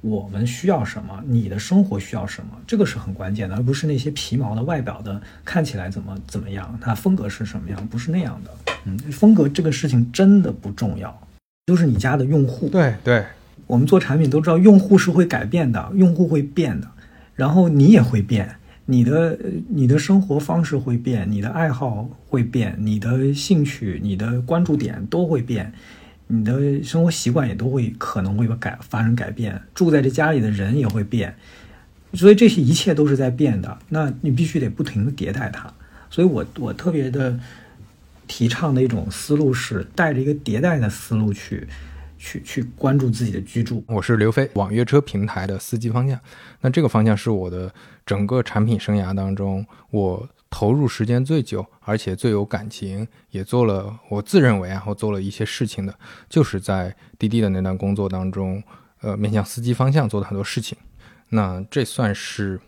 [0.09, 8.51] 我们需要什么，你的生活需要什么，这个是很关键的，而不是那些皮毛的外表的看起来怎么怎么样，它风格是什么样，不是那样的。
[8.85, 11.15] 嗯，风格这个事情真的不重要，
[11.65, 12.69] 就是你家的用户。
[12.69, 13.25] 对对，
[13.65, 16.87] 我们做产品都知道，用户是会改变的，用户会变的，
[17.35, 18.49] 然后你也会变，
[18.85, 25.73] 你的你的生活方式会变，你的爱好会变，你的兴趣、你的关注点都会变，
[26.27, 31.35] 你的生活习惯也都会可能会改发生改变，住在这家里的人也会变，
[32.13, 35.73] 所以这些一切都是在变的，那你必须得不停的迭代它。
[36.09, 37.39] 所以我我特别的
[38.27, 41.67] 提倡的一种思路是带着一个迭代的思路去
[42.17, 43.83] 去去关注自己的居住。
[43.87, 46.19] 我是刘飞，网约车平台的司机方向。
[46.61, 47.73] 那这个方向是我的
[48.05, 55.93] 整个产品生涯当中，我投入时间最久，而且最有感情，也做了我自认为啊，我做了一些事情的，
[56.27, 58.63] 就是在滴滴的那段工作当中，
[59.01, 60.75] 呃，面向司机方向做的很多事情。
[61.29, 62.59] 那这算是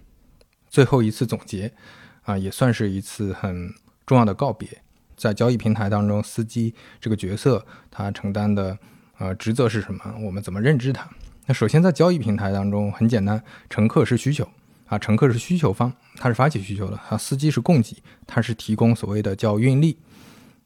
[0.67, 1.73] 最后一次总结
[2.21, 3.73] 啊，也算是一次很
[4.05, 4.69] 重要的告别。
[5.17, 8.77] 在交易平台当中，司机这个角色他承担的
[9.17, 10.15] 呃职责是什么？
[10.21, 11.09] 我们怎么认知它？
[11.47, 14.47] 那首先在交易平台当中，很简单，乘客是需求
[14.89, 17.95] 啊，乘客是需求方，他是发起需求的啊，司机是供给，
[18.27, 19.97] 他是提供所谓的叫运力。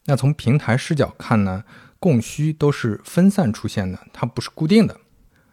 [0.05, 1.63] 那从平台视角看呢，
[1.99, 4.97] 供需都是分散出现的，它不是固定的。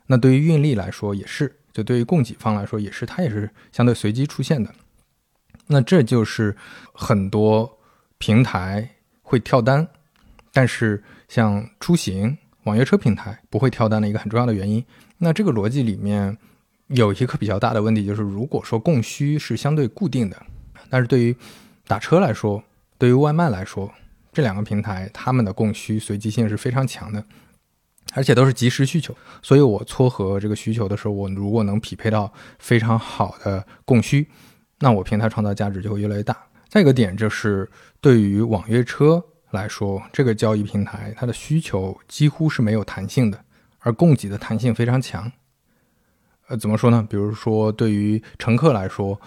[0.06, 4.72] 那对于运力来说也是，就对于供给方来说也是，它也是相对随机出现的。
[5.66, 6.56] 那这就是
[6.92, 7.78] 很多
[8.18, 9.87] 平台会跳单，
[10.52, 14.85] 但是像出行、网约车平台不会跳单的一个很重要的原因。
[15.18, 16.37] 那这个逻辑里面
[16.90, 20.37] 有一个比较大的问题，就是如果说供需是相对固定的，
[20.88, 21.37] 但是对于
[21.87, 22.62] 打车来说，
[22.98, 23.92] 对于外卖来说，
[24.33, 27.24] 这两个平台它们的供需随机性是非常强的，
[28.14, 29.16] 而且都是即时需求。
[29.40, 34.26] 所以我撮合这个需求的时候，我如果能匹配到非常好的供需，
[34.81, 36.37] 那我平台创造价值就会越来越大。
[36.68, 43.44] 再一个点就是，对于网约车来说，这个交易平台它的需求几乎是没有弹性的，
[43.79, 45.31] 而供给的弹性非常强。
[46.50, 47.06] 呃，怎么说呢？
[47.08, 49.18] 比如说，对于乘客来说，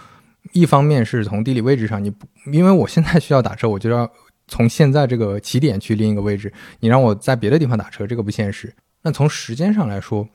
[0.51, 4.11] 一方面是从地理位置上，你不因为我现在需要打车，我就要
[4.49, 8.75] 从现在这个起点去另一个位置，你让我在别的地方打车，这个不现实。
[9.03, 10.27] 那从时间上来说，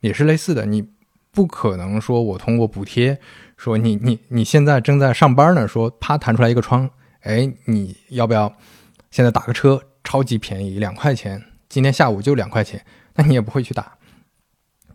[0.00, 0.88] 也是类似的，你
[1.32, 3.18] 不可能说我通过补贴，
[3.56, 6.88] 说你你你现在正在上班呢，说啪弹出来一个窗，
[7.22, 8.54] 哎，你要不要
[9.10, 9.82] 现在打个车？
[10.04, 12.82] 超级便宜，两块钱，今天下午就两块钱，
[13.16, 13.97] 那你也不会去打。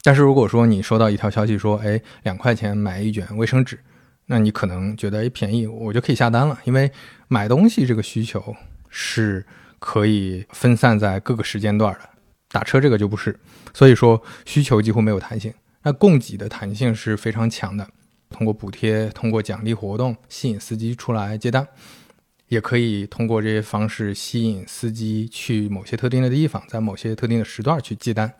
[0.04, 3.80] 但是如果说你收到一条消息说，哎，两块钱买一卷卫生纸，
[4.26, 6.92] 那你可能觉得哎便宜，我就可以下单了，因为
[7.30, 8.54] 买东西这个需求
[8.90, 9.46] 是
[9.80, 12.02] 可以分散在各个时间段的，
[12.50, 13.40] 打车这个就不是，
[13.74, 15.54] 所以说需求几乎没有弹性。
[15.84, 17.88] 那供给的弹性是非常强的，
[18.30, 21.66] 通过补贴、通过奖励活动吸引司机出来接单，
[22.50, 28.34] 也可以通过这些方式吸引司机去某些特定的地方，在某些特定的时段去接单。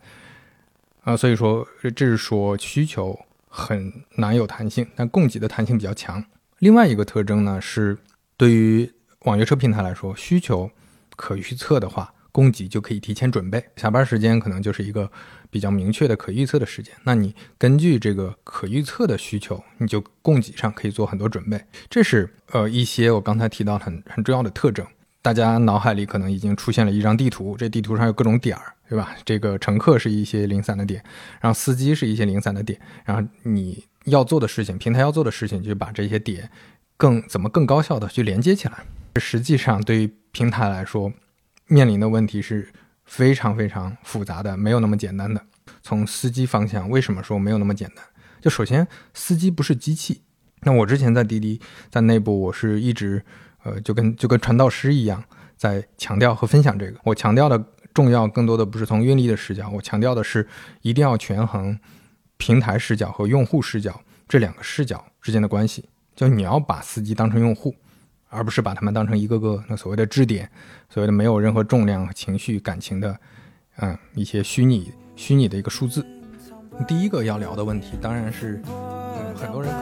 [1.04, 6.24] 啊，所以说这是说需求很难有弹性，但供给的弹性比较强。
[6.58, 7.96] 另外一个特征呢是，
[8.36, 8.90] 对于
[9.20, 10.70] 网约车平台来说，需求
[11.14, 13.62] 可预测的话，供给就可以提前准备。
[13.76, 15.10] 下班时间可能就是一个
[15.50, 21.62] 比较明确的可预测的时间，那你根据这个可预测的需求，你就供给上可以做很多准备。
[21.90, 24.86] 这是呃一些我刚才提到很很重要的特征。
[25.22, 29.16] 大家脑海里可能已经出现了一张地图，这地图上有各种点儿，对吧？
[29.24, 31.02] 这个乘客是一些零散的点，
[31.40, 36.50] 然后司机是一些零散的点，然后你要做的事情，平台要做的事情，就把这些点
[36.96, 38.84] 更怎么更高效的去连接起来。
[39.16, 41.12] 实际上，对于平台来说，
[41.66, 42.68] 面临的问题是
[43.04, 45.40] 非常非常复杂的，没有那么简单的。
[45.82, 48.04] 从司机方向，为什么说没有那么简单？
[48.40, 50.22] 就首先，司机不是机器。
[50.62, 53.24] 那我之前在滴滴在内部，我是一直。
[53.64, 55.24] 呃，就跟就跟传道师一样，
[55.56, 57.00] 在强调和分享这个。
[57.02, 57.58] 我强调的
[57.94, 60.46] 重要，更多的不是从运力的视角，我强调的是
[60.82, 61.78] 一定要权衡
[62.36, 65.88] 平台视角和用户视角这两个视角之间的关系。
[66.16, 67.74] 就你要把司机当成用户，
[68.28, 70.50] 而不是把他们当成一个个那所谓的支点，
[70.88, 73.16] 所谓的没有任何重量、情绪、感情的，
[73.76, 76.04] 嗯，一些虚拟虚拟的一个数字。
[76.88, 78.60] 第一个要聊的问题，当然是，
[79.36, 79.72] 很多人。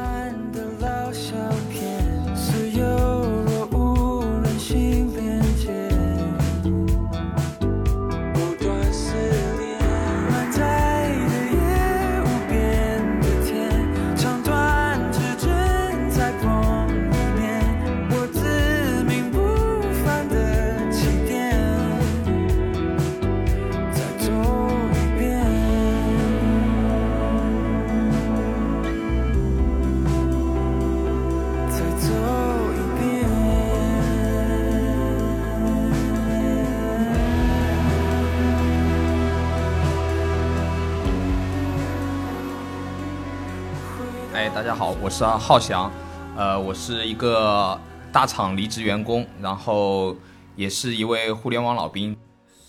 [44.62, 45.90] 大家好，我是浩翔，
[46.36, 47.76] 呃，我是一个
[48.12, 50.16] 大厂离职员工，然后
[50.54, 52.16] 也是一位互联网老兵。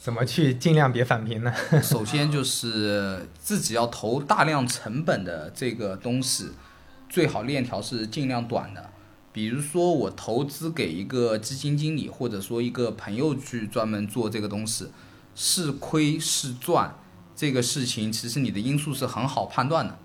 [0.01, 1.53] 怎么去尽量别返贫呢？
[1.83, 6.53] 首先就是自己要投大量成本的这个东西，
[7.07, 8.89] 最好链条是尽量短的。
[9.31, 14.87] 比如说我投资给一个基金经理，或者说一个朋友去专门做这个东西，
[15.35, 16.95] 是亏是赚，
[17.35, 19.99] 这个事情其实你的因素是很好判断的。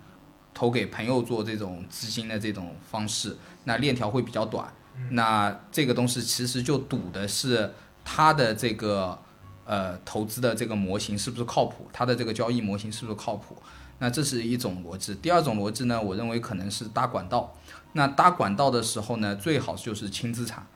[0.59, 4.67] 投给朋友做这种资金的这种方式，那链条会比较短。
[5.11, 7.73] 那这个东西其实就赌的是
[8.05, 9.17] 它的这个
[9.65, 13.57] 呃投资的这个模型是不是靠谱，它的这个交易模型是不是靠谱。
[14.01, 15.15] 那这是一种逻辑。
[15.15, 17.55] 第二种逻辑呢，我认为可能是搭管道。
[17.93, 20.67] 那搭管道的时候呢，最好就是轻资产，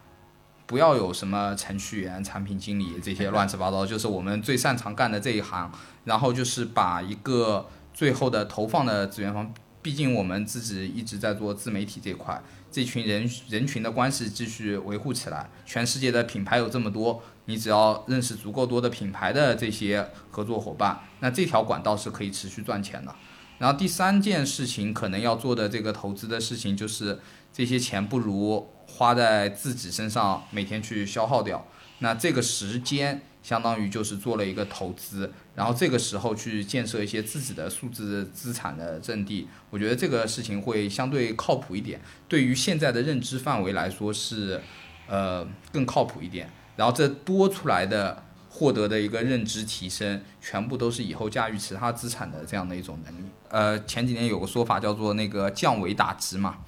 [0.67, 5.69] 不要有什么程序员、产品经理这些乱七八糟，就是我们最擅长干的这一行。
[6.05, 12.41] 然后就是把一个最后的投放的资源方，毕竟我们自己一直在做自媒体这块，
[12.71, 15.51] 这群人人群的关系继续维护起来。
[15.67, 23.13] 全世界的品牌有这么多，你只要认识足够多的品牌的这些合作伙伴，那这条管道是可以持续赚钱的。
[23.59, 27.21] 然后第三件事情可能要做的这个投资的事情，就是
[27.53, 31.67] 这些钱不如花在自己身上，每天去消耗掉。
[31.99, 42.01] 那这个时间相当于就是做了一个投资，然后这个时候去建设一些自己的数字资产的阵地，我觉得这个事情会相对靠谱一点。
[42.29, 44.61] 对于现在的认知范围来说是，
[45.07, 46.51] 呃，更靠谱一点。
[46.77, 53.25] 然后这多出来的获得的一个认知提升，全部都是以后驾驭其他资产的这样的一种能力。
[53.51, 56.59] 呃，前几年有个说法叫做那个降维打击嘛，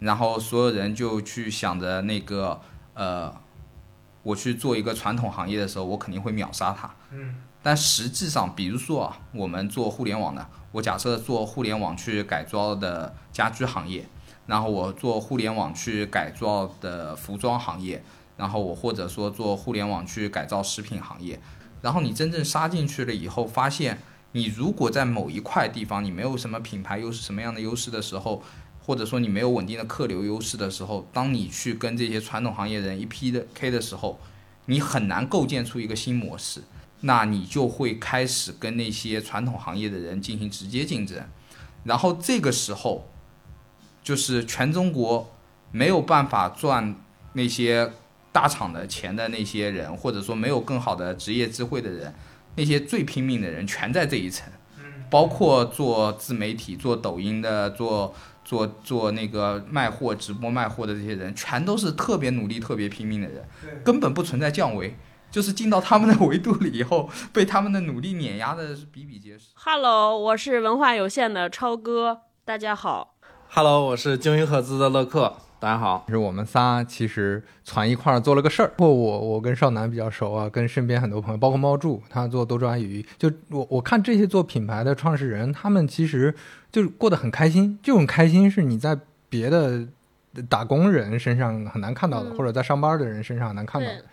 [0.00, 2.60] 然后所有人就去想着那个
[2.94, 3.32] 呃。
[4.24, 6.88] 我去做一个传统行业的时候，我肯定会秒杀它。
[7.10, 14.06] 嗯，但实际上，比如说啊，我们做互联网的，我假设做互联网去改造的家居行业，
[14.46, 18.02] 然后我做互联网去改造的服装行业，
[18.36, 21.38] 然后我或者说做互联网去改造食品行业，
[21.80, 23.98] 然后你真正杀进去了以后，发现
[24.32, 28.42] 你如果在某一块地方你没有什么品牌优势、什么样的优势的时候，
[28.84, 34.18] 或者说你没有稳定的客流优势的时候，当你去跟这些传统行业人一 P 的 K 的时候，
[34.66, 36.62] 你很难构建出一个新模式，
[37.02, 41.18] 那你就会开始跟那些传统行业的人进行直接竞争，
[41.84, 43.08] 然后这个时候，
[44.02, 45.32] 就是全中国
[45.70, 46.96] 没有办法赚
[47.34, 47.92] 那些
[48.32, 52.14] 大厂的钱的那些人，或者说没有更好的职业智慧的人，
[52.56, 54.50] 那些最拼命的人全在这一层，
[55.08, 58.14] 包括做自媒体、做抖音的、做。
[58.44, 63.42] 做做那个卖货、直播卖货的这些人，全都是特别努力、特别拼命的人，
[63.84, 64.94] 根本不存在降维，
[65.32, 69.46] 就是进到他们的维度里以后，被他们的努力碾压的是比比皆是。
[69.54, 73.14] Hello，我是文化有限的超哥，大家好。
[73.48, 76.04] Hello，我是鲸鱼赫兹的乐克，大家好。
[76.06, 78.74] 是我们仨其实攒一块儿做了个事儿。
[78.76, 83.02] 过我我跟少南比较熟啊，跟身边很多朋友，包括猫柱，他做多抓鱼。
[83.16, 86.34] 就我我看这些做品牌的创始人，他们其实
[86.70, 87.78] 就是过得很开心。
[87.82, 88.98] 这种开心是你在
[89.30, 89.88] 别的
[90.50, 94.06] 打工人身上很难看到的，嗯或者在上班的人身上很难看到的对。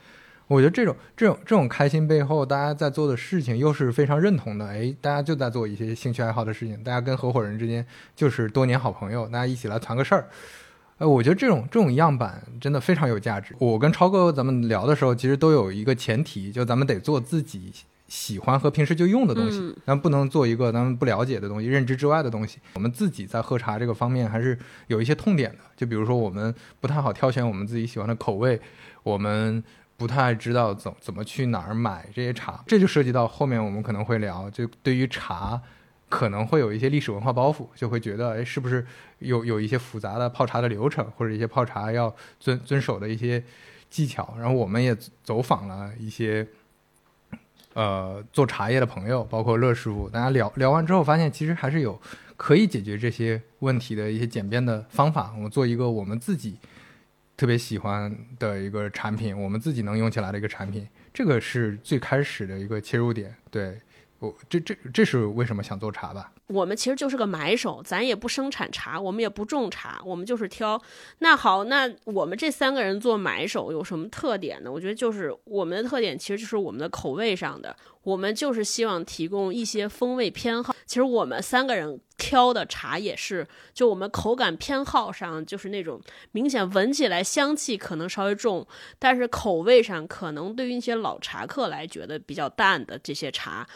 [0.49, 4.65] 我觉得这种这种这种开心背后，大家在做的事情又是非常认同的。
[4.65, 7.85] 哎，大家就在做一些兴趣爱好的事情，大家跟合伙人之间
[8.15, 10.27] 就是多年好朋友，大家一起来团个事儿。
[10.97, 13.55] 哎，我觉得这种这种样板真的非常有价值。
[13.59, 17.71] 我跟超哥咱们聊的时候，其实都有一个前提，就咱们得做自己
[18.07, 22.57] 喜欢和平时就用的东西嗯，咱不能做一个咱们不了解的东西、认知之外的东西。
[22.73, 24.57] 我们自己在喝茶这个方面还是
[24.87, 28.59] 有一些痛点的，就比如说我们不太好挑选我们自己喜欢的口味，
[29.03, 29.63] 我们
[29.99, 35.61] 不太知道怎怎么去哪儿买这些茶，这就涉及到后面我们可能会聊，就对于茶。
[36.11, 38.83] 可能会有一些历史文化包袱，就会觉得，哎，是不是
[39.19, 43.43] 有有一些复杂的泡茶的流程，或者一些泡茶要遵遵守的一些
[43.91, 44.33] 技巧。
[44.39, 46.47] 然后我们也走访了一些，
[47.75, 52.01] 呃，做茶叶的朋友，包括乐师傅，大家聊聊完之后，发现其实还是有
[52.35, 55.31] 可以解决这些问题的一些简便的方法。
[55.35, 56.57] 我们做一个我们自己
[57.39, 63.33] 特别喜欢的一个产品，我们自己能用起来的一个产品，这个是最开始的一个切入点。
[63.49, 63.79] 对
[64.19, 66.33] 我，这这这是为什么想做茶吧？
[66.49, 70.81] 我们其实就是个买手，咱也不生产茶，我们也不种茶，我们就是挑。
[71.19, 74.71] 那好，那我们这三个人做买手有什么特点呢？
[74.71, 80.75] 我觉得就是我们的特点其实就是我们的口味上的，我们就是希望提供一些风味偏好。
[80.85, 88.65] 其实我们三个人挑的茶也是，就我们口感偏好上就是那种明显闻起来香气可能稍微重，
[88.97, 93.67] 但是口味上可能对于一些老茶客来觉得比较淡的这些茶。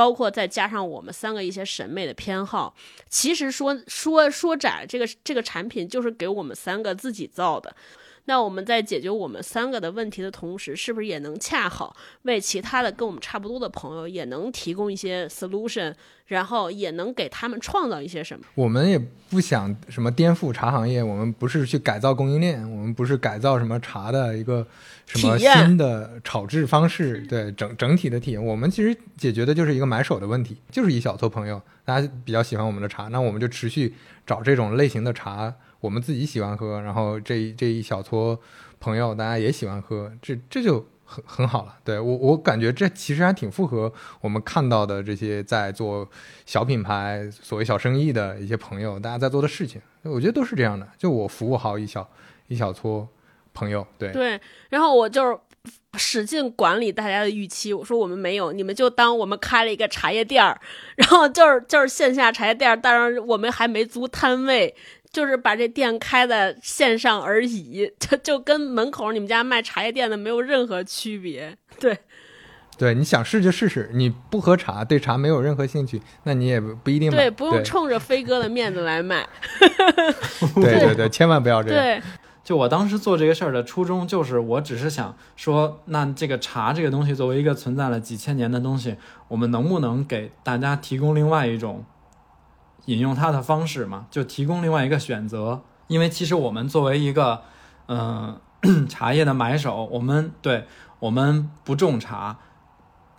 [0.00, 2.74] 包括再加上我们三个一些审美的偏好，
[3.10, 7.76] 其实说说说窄，这个这个产品就是给我们三个自己造的。
[8.26, 15.92] 那我们在解决我们三个的问题的同时，是不是也能恰好为其他的跟我们差不多的朋友也能提供一些 solution，
[16.26, 18.44] 然后也能给他们创造一些什么？
[18.54, 18.98] 我们也
[19.28, 24.64] 不想什么颠覆茶行业，我们不是去改造供应链，我们不是改造什么茶的一个
[25.06, 28.44] 什么新的炒制方式，对整整体的体验。
[28.44, 33.94] 我们其实解决的就是一个买手的问题，就是一小撮朋友，大家比较喜欢我们的茶，那我们就持续
[34.24, 38.38] 找这种类型的茶，我们自己喜欢喝，然后这一这一小撮
[38.78, 41.76] 朋友大家也喜欢喝，这这就很很好了。
[41.82, 46.08] 对我我感觉这其实还挺符合我们看到的这些在做
[46.46, 50.86] 小品牌、所谓小生意的一些朋友，大家在做的事情，我觉得都是这样的。
[50.96, 52.08] 就我服务好一小
[52.48, 53.08] 一小撮
[53.52, 55.36] 朋友，对对，然后我就是
[55.94, 57.72] 使劲管理大家的预期。
[57.74, 60.60] 我说我们没有，你们就当我们开了一个茶叶店儿，
[60.96, 64.74] 然后就是就是线下茶叶店儿，当然我们还没租摊位。
[65.12, 71.56] 就是把这店开在线上而已，就就跟门口你们家卖茶叶店的没有任何区别。
[71.78, 71.98] 对，
[72.78, 77.16] 对，你想试就试试，你不喝茶，对茶没有任何兴趣，那你也不不一定买。
[77.16, 79.28] 对，不用冲着飞哥的面子来卖。
[80.54, 81.82] 对对 对，千万不要这样。
[81.84, 82.02] 对，
[82.44, 88.96] 就我当时做这个事儿的初衷，就是我只是想说，那这个茶这个东西作为一个存在了几千年的东西，
[89.28, 91.84] 我们能不能给大家提供另外一种
[92.90, 94.06] 引用它的方式嘛？
[94.10, 95.62] 就提供另外一个选择。
[95.86, 97.42] 因为其实我们作为一个
[97.86, 98.38] 嗯、
[98.88, 100.64] 茶叶的买手，我们对
[100.98, 102.38] 我们不种茶，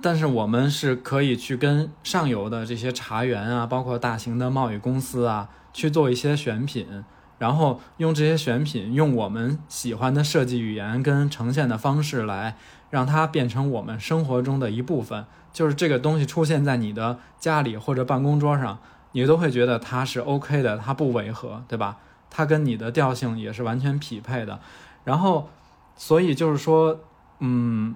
[0.02, 7.04] 但是我们是可以去跟上游的这些茶园啊，包括大型的贸易公司啊，去做一些选品。
[7.38, 12.56] 然后用这些选品，用我们喜欢的设计语言跟呈现的方式来
[12.92, 15.26] 让它变成我们生活中的一部分。
[15.52, 18.78] 就是这个东西出现在你的家里或者办公桌上，
[19.14, 21.98] 你都会觉得它是 OK 的，它不违和，对吧？
[22.30, 24.60] 它跟你的调性也是完全匹配的。
[25.04, 25.50] 然后，
[25.96, 27.00] 所以就是说，
[27.40, 27.96] 嗯，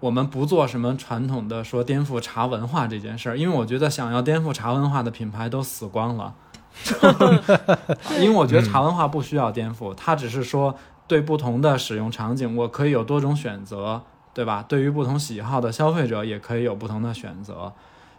[0.00, 6.34] 我们不做什么传统的说颠覆茶文化这件事儿，因为我觉得想要颠覆茶文化的品牌都死光了。
[8.20, 10.74] 因为我觉得茶文化不需要颠覆，它只是说
[11.06, 14.02] 对不同的使用场景，我可以有多种选择，
[14.34, 14.64] 对吧？
[14.66, 17.72] 对于不同喜好的消费者，也可以有不同的选择。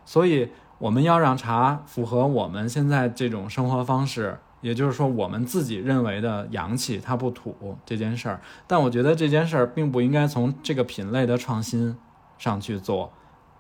[0.06, 0.50] 所以
[0.80, 8.42] 我们要让茶符合我们现在这种生活方式，也就是说我们自己认为的洋气，它不土这件事儿。
[8.68, 11.98] 但我觉得这件事儿并不应该从这个品类的创新
[12.38, 13.12] 上去做。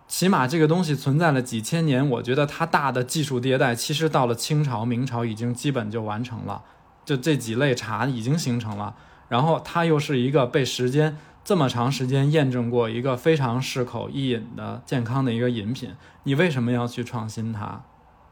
[0.08, 6.62] 起码这个东西存在了几千年，我觉得它大的技术迭代，其实到了清朝、明朝已经基本就完成了，
[7.04, 8.96] 就这几类茶已经形成了。
[9.28, 17.84] 然后它又是一个被时间这么长时间验证过一个非常适口易饮的健康的一个饮品，你为什么要去创新它，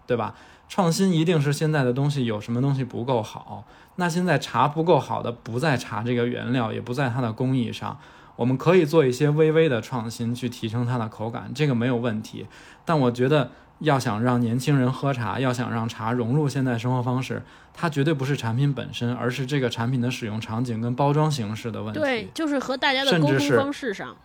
[0.05, 0.35] 对吧？
[0.67, 3.63] 创新一定是现在的东西有什么东西不够好，
[3.95, 7.97] 那现在茶不够好的不在茶这个原料，也不在它的工艺上。
[8.35, 12.45] 我们可以做一些微微的创新，去提升它的口感，这个没有问题。
[12.83, 17.41] 但我觉得，要想让年轻人喝茶，要想让茶融入现代生活方式，
[17.73, 21.99] 它绝对不是产品本身，而是这个产品的使用场景跟包装形式的问题。
[21.99, 24.15] 对，就是和大家的沟通方式上。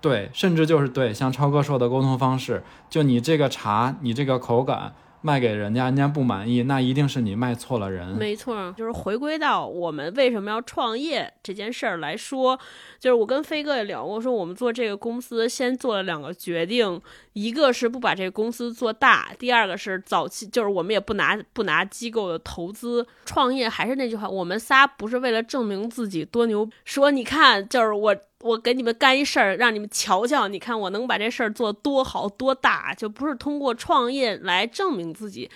[0.00, 4.92] 对，甚至就是对，像超哥说的沟通方式，就你这个茶，你这个口感
[5.22, 8.08] 卖给人家，人家不满意，那一定是你卖错了人。
[8.16, 12.58] 没错，就是回归到我们为什么要创业这件事儿来说，
[12.98, 17.00] 就是我跟飞哥也聊过，说我们做这个公司先做了两个决定，
[17.32, 28.16] 一个是不把这个公司做大，第二个是早期就是我们也不拿不拿机构的投资创业，还是那句话，我们仨不是为了证明自己多牛，说你看就是我。
[28.40, 35.50] 我给你们干一事儿，让你们瞧瞧，你看我能把这事儿做多好多大，就不是通过创业来证明自己，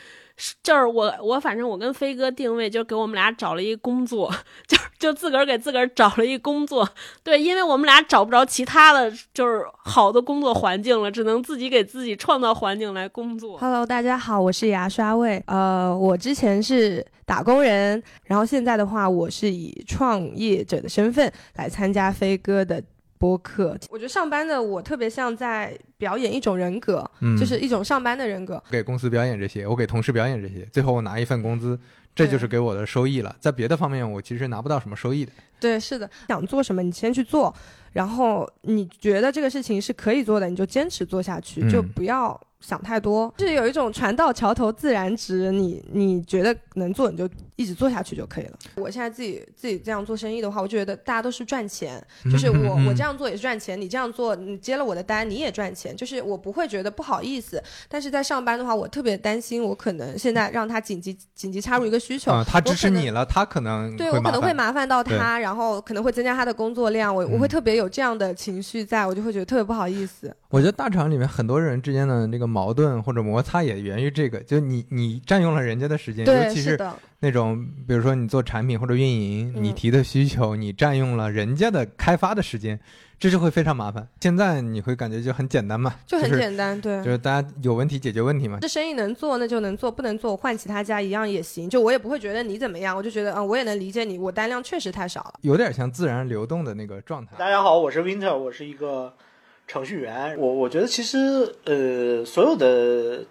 [0.62, 4.32] 就是我我反正我跟飞哥定位就给我们俩找了一个工作，
[4.66, 6.88] 就就自个儿给自个儿找了一工作，
[7.22, 13.59] 对，因为我们俩找不着其他的就是好的工作环境了，只能自己给自己创造环境来工作。
[13.59, 15.43] Hello，大家好，我是牙刷味。
[15.47, 22.82] 呃，我之前是打工人，然后现在的话，我是以创业者的身份来参加飞哥的
[23.20, 23.76] 播客。
[23.90, 28.60] 我觉得上班的我特别像在表演一种人格，嗯就是一种上班的人格。
[28.70, 31.78] 给公司表演这些，我给同事表演这些，最后我拿一份工资，
[32.14, 33.36] 这就是给我的收益了。
[33.38, 35.32] 在别的方面，我其实拿不到什么收益的。
[35.60, 37.54] 对，是的，想做什么你先去做，
[37.92, 43.30] 然后你觉得这个事情是可以做的，你就坚持做下去，就嗯不要想太多。
[43.36, 47.28] 就是有一种船到桥头自然直，你你觉得能做你就
[47.61, 48.58] 一直做下去就可以了。
[48.76, 52.32] 我现在自己自己这样做生意的话，我就觉得大家都是赚钱，嗯。
[52.32, 57.62] 就是我我这样做也是赚钱，你这样做你接了我的单你也赚钱，就是我不会觉得不好意思。
[57.86, 67.50] 但是在上班的话，我特别担心，我可能现在让他紧急紧急插入一个需求，啊，他支持你了，他可能对我可能会麻烦到他，然后可能会增加他的工作量，我我会嗯。
[67.50, 70.32] 特别有这样的情绪在，我就会觉得特别不好意思。
[70.50, 82.80] 我觉得大厂里面很多人之间的那个矛盾或者摩擦也源于这个，就你你占用了人家的时间，尤其是是的那种比如说你做产品或者运营，你嗯提的需求，你占用了人家的开发的时间，
[83.18, 84.08] 这是会非常麻烦。
[84.22, 88.58] 现在你会感觉就很简单嘛，就很简单对就是大家有问题解决问题嘛。
[88.62, 91.68] 这生意能做那就能做，不能做我换其他家一样也行。
[91.68, 95.34] 就我也不会觉得你怎么样，我就觉得嗯，我也能理解你，我单量确实太少了。
[95.42, 97.32] 有点像自然流动的那个状态。
[97.38, 99.12] 大家好，我是 Winter，我是一个
[99.68, 100.38] 程序员。
[100.38, 103.26] 我我觉得其实呃，所有的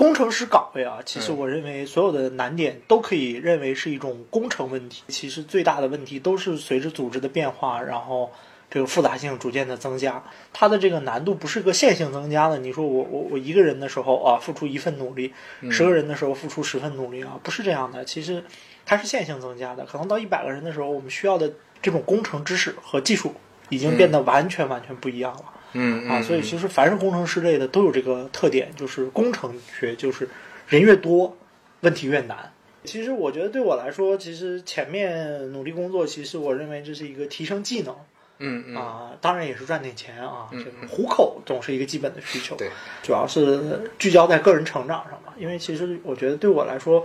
[0.00, 5.02] 工程师岗位啊，其实嗯我认为所有的难点都可以认为是一种工程问题。
[5.08, 8.32] 其实最大的问题都是随着组织的变化，然后
[8.70, 10.24] 这个复杂性逐渐的增加，
[10.54, 12.56] 它的这个难度不是个线性增加的。
[12.56, 18.02] 你说我我我一个人的时候啊，付出一份努力，嗯十个人的时候付出十份努力啊，不是这样的。
[18.02, 18.42] 其实
[18.86, 23.34] 它是线性增加的，可能到一百个人的时候，我们需要的这种工程知识和技术
[23.68, 25.40] 已经变得完全完全不一样了。
[25.40, 30.28] 啊，嗯啊所以其实凡是工程师类的都有这个特点，就是工程学就是
[30.68, 31.36] 人越多，
[31.80, 32.52] 问题越难。
[32.84, 37.94] 其实我觉得对我来说，其实前面努力工作，其实我认为这是一个提升技能
[38.38, 42.56] 嗯嗯啊，当然也是赚点钱啊，嗯这个糊口总是一个基本的需求。
[42.56, 42.70] 对，
[43.02, 47.04] 主要是聚焦在个人成长上吧，因为其实我觉得对我来说，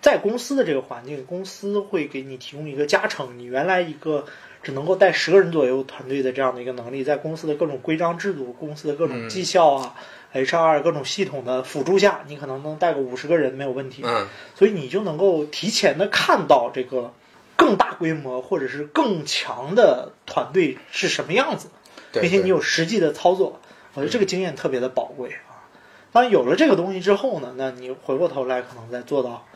[0.00, 4.24] 在公司的这个环境，公司会给你提供一个加成，你原来一个
[4.62, 9.94] 只能够带十个人左右团队的这样的一个能力，在公司的各种规章制度、公司的各种绩效啊、
[10.32, 14.02] HR 各种系统的辅助下，你可能能带个五十个人没有问题。
[14.04, 17.12] 嗯，所以你就能够提前的看到这个
[17.56, 21.68] 更大规模或者是更强的团队是什么样子，
[22.12, 23.60] 并且你有实际的操作，
[23.94, 25.66] 我觉得这个经验特别的宝贵啊。
[26.10, 29.46] 当然有了这个东西之后呢，那你回过头来可能再做到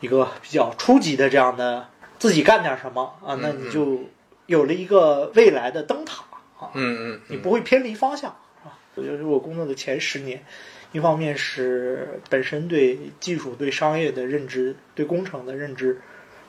[0.00, 1.88] 一个比较初级的这样的
[2.18, 4.00] 自己干点什么啊，那你就
[4.46, 6.24] 有了一个未来的灯塔
[6.58, 8.30] 啊，嗯嗯你不会偏离方向
[8.64, 8.78] 啊。
[8.94, 10.44] 这就是我工作的前十年，
[10.92, 16.00] 一方面是本身对技术、对商业的认知、对工程的认知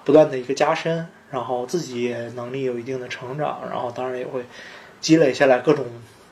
[0.03, 4.43] 不断的一个加深，然后自己也能力有一定的成长，然后当然也会
[4.99, 5.85] 积累下来各种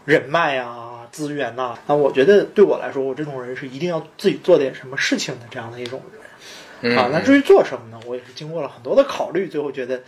[0.06, 6.98] 人脉啊、资源呐、那我觉得对我来说，我这种人是一定要自己做点什么事情的这样的一种人。
[6.98, 8.00] 啊，那至于做什么呢？
[8.08, 10.02] 我也是经过了很多的考虑，最后觉得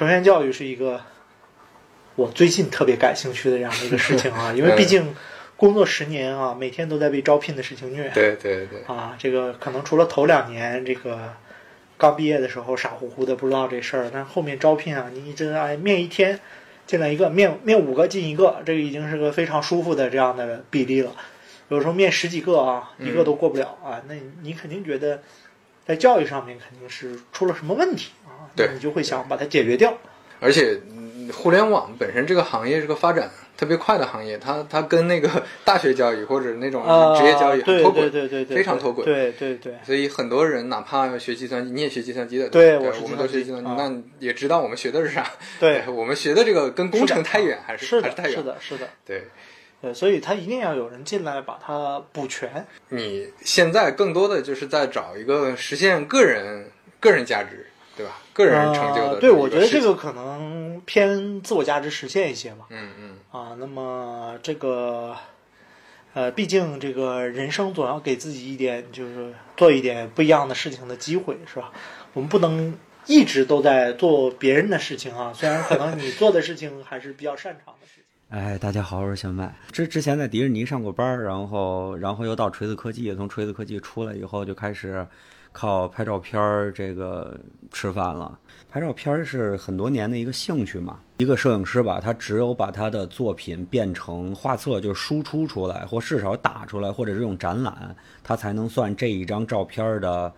[0.00, 0.98] 成人教育是一个
[2.14, 5.14] 我最近特别感兴趣的这样的一个事情啊，因为毕竟
[5.58, 8.08] 工作十年啊，每天都在被招聘的事情虐。
[8.14, 11.34] 对对对啊，这个可能除了头两年这个
[11.98, 16.40] 刚毕业的时候傻乎乎的不知道这事儿，但后面招聘啊，你一直哎面一天
[16.86, 21.12] 进来一个，面面五个进一个，这个已经是个非常舒服的这样的比例了。
[21.68, 25.20] 有时候面十几个啊，一个都过不了啊，那你肯定觉得
[25.86, 29.96] 在教育上面肯定是出了什么问题啊，对你就会想把它解决掉。
[30.40, 35.30] 而且，嗯互联网本身这个行业是个发展特别快的行业，它它跟那个
[35.64, 39.04] 大学教育或者那种呃职业教育很脱轨，对对对对非常脱轨。
[39.04, 45.30] 对对对所以很多人哪怕学计算机，你也学计算机的，对我们都学计算机，那也知道我们学的是啥。
[45.60, 48.36] 对我们学的这个跟工程太远，还是的，还是太远。
[48.36, 49.22] 是的，是的，对。
[49.82, 52.66] 对，所以他一定要有人进来把它补全。
[52.90, 56.70] 你现在更多的就是在找一个实现个人
[57.00, 57.66] 个人价值，
[57.96, 58.18] 对吧？
[58.34, 59.20] 个人成就的、呃。
[59.20, 62.66] 对，我觉得这个可能偏自我价值实现一些嘛。
[62.68, 63.16] 嗯嗯。
[63.30, 65.16] 啊，那么这个，
[66.12, 71.72] 呃，毕竟这个人生总要给自己一点，就是做一点不一样的事情的机会，是吧？
[72.12, 72.76] 我们不能
[73.06, 77.99] 一直都在做别人的事情啊，虽然可能你做的事情还是比较擅长的事情。
[78.30, 79.52] 哎，大家好，我是小麦。
[79.72, 85.04] 之之前在迪士尼上过班儿，然后然后又到锤子科技，从锤子科技出来以后就开始
[85.50, 87.36] 靠拍照片儿这个
[87.72, 88.38] 吃饭了。
[88.70, 91.00] 拍照片儿是很多年的一个兴趣嘛。
[91.18, 100.32] 一个摄影师吧，他只有把他的作品变成画册，就输出出来，或至少打出来，或者这种展览，他才能算这一张照片儿的。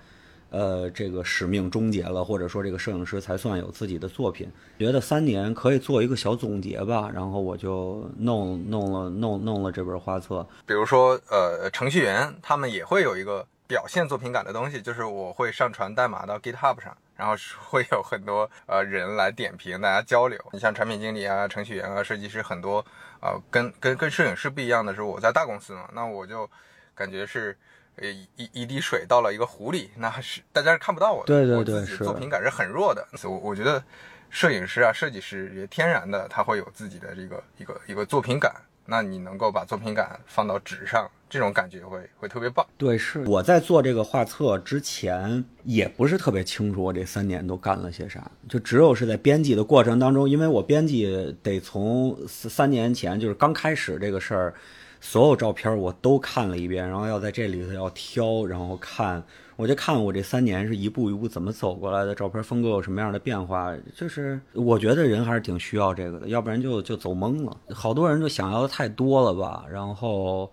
[0.53, 4.53] 呃，这个使命终结了，或者说这个摄影师才算有自己的作品。
[4.78, 10.46] 觉得三年可以做一个小总结吧，然后我就弄弄了弄弄了这本画册。
[10.66, 17.34] 比如说，呃，程序员他们也会有一个表现作品感的东西，就是我会上传代码到 GitHub 上，然后
[17.70, 20.38] 会有很多呃人来点评，大家交流。
[20.53, 22.84] 你像产品经理啊、程序员啊、设计师，很多、
[23.22, 26.46] 呃，跟跟跟摄影师不一样的是，我在大公司嘛，那我就
[26.94, 27.57] 感觉是。
[27.97, 31.26] 呃一一滴水到了一个壶里，那是大家是看不到我的。
[31.26, 33.07] 对对对是作品感是很弱的。
[33.16, 33.82] 所以我我觉得
[34.30, 38.55] 摄影师啊、设计师也天然的他会有自己的这个一个一个作品感。
[38.84, 42.66] 那你能够把作品感放到纸上，这种感觉会会特别棒。
[42.76, 51.07] 对，是我在做这个画册之前，也不是特别清楚我这三年都干了些啥，就只有是在编辑的过程当中，因为我编辑
[51.45, 54.55] 得从三三年前就是刚开始这个事儿，
[55.03, 59.22] 所有照片我都看了一遍，然后要在这里头要挑，然后看，
[59.57, 67.55] 我就看我这三年是一步一步怎么走过来的，照片风格有什么样的变化，就是我觉得人还是挺需要这个的，要不然就就走懵了。
[67.74, 70.50] 好多人就想要的太多了吧，然后。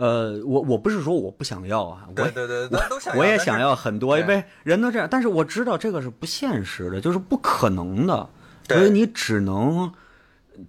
[0.00, 8.30] 呃，我我不是说我不想要啊，我对对对，都都想要我也想要很多，因为人都这样，但是我知道这个是不现实的，就是不可能的，
[8.68, 9.92] 所以你只能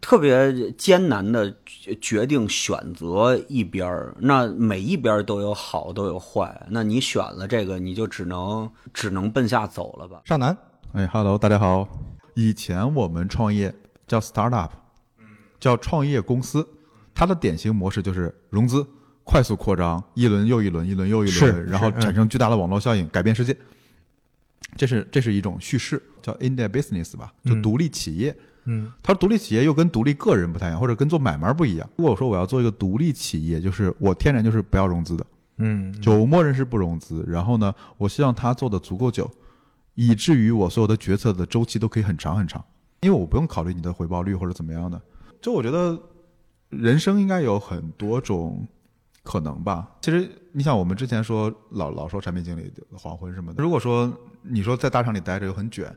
[0.01, 1.53] 特别艰难的
[1.99, 4.15] 决定选择一边儿。
[4.19, 10.21] 那每一边儿都有好，都有坏，那你选了这个，你就只能只能奔下走了吧。
[10.25, 10.55] 上南，
[10.93, 11.87] 哎，Hello，大家好。
[12.35, 13.73] 以前我们创业
[14.07, 14.69] 叫 startup，
[15.59, 16.67] 叫创业公司，
[17.13, 18.85] 它的典型模式就是融资、
[19.23, 23.55] 快速扩张，一轮又一轮，一轮又一轮，然后产生巨大的网络效应，改变世界。
[24.77, 28.29] 这是这是一种叙事，叫 in their business 吧，就嗯独立企业。
[28.29, 28.37] 嗯，
[29.01, 31.89] 它独立企业又跟独立个人不太一样，或者跟做买卖不一样。
[31.97, 35.25] 如果我说我要做一个独立企业，就是我天然就是不要融资的，
[35.57, 37.25] 嗯，就我默认是不融资。
[37.27, 39.29] 然后呢，我希望他做的足够久，
[39.95, 42.63] 以至于我所有的决策的周期都可以很长很长，
[43.01, 45.01] 因为我不用考虑你的回报率或者怎么样的。
[45.41, 45.99] 就我觉得
[46.69, 48.67] 人生应该有很多种
[49.23, 49.89] 可能吧。
[50.01, 55.95] 其实你想，我们之前说老老说产品经理黄昏什么的，如果说你说在大厂里待着又很卷，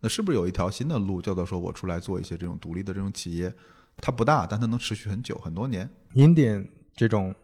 [0.00, 3.52] 那是不是有一条新的路，叫做说我出来做一些这种独立的这种企业？
[3.98, 5.88] 它不大，但它能持续很久很多年。
[6.14, 7.34] 银点这种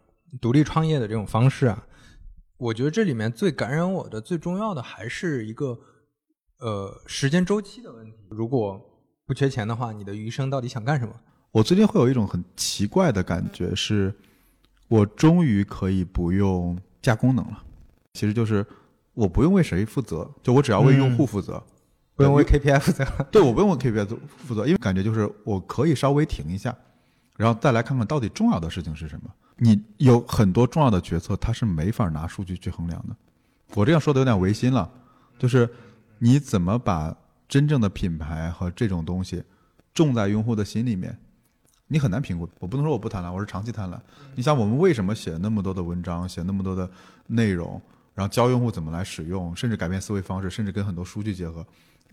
[0.41, 1.87] 独立创业的这种方式啊，
[2.57, 5.79] 我觉得这里面最感染我的、最重要的还是一个
[6.61, 8.17] 呃时间周期的问题。
[8.31, 8.81] 如果
[9.27, 11.13] 不缺钱的话，你的余生到底想干什么？
[11.51, 14.15] 我最近会有一种很奇怪的感觉，是
[14.89, 17.65] 我终于可以不用加功能了。
[18.13, 18.65] 其实就是
[19.13, 21.61] 我不用为谁负责，就我只要为用户负责，
[22.17, 23.05] 不用为 KPI 负责。
[23.31, 24.07] 对我不用为 KPI
[24.47, 26.75] 负责，因为感觉就是我可以稍微停一下，
[27.37, 29.31] 然后再来看看到底重要的事情是什么。
[29.57, 33.15] 你有很多重要的决策，它是没法拿数据去衡量的。
[33.75, 34.91] 我这样说的有点违心了，
[35.39, 35.69] 就是
[36.19, 37.17] 你怎么把
[37.49, 39.43] 真正的品牌和这种东西
[39.93, 41.17] 种在用户的心里面，
[41.87, 42.49] 你很难评估。
[42.59, 43.99] 我不能说我不贪婪，我是长期贪婪。
[44.35, 46.89] 你想，我们为什么写那么多的文章，写那么多的
[47.29, 47.81] 内容，
[48.15, 51.65] 然后教用户怎么来使用，甚至改变思维方式，甚至跟很多数据结合？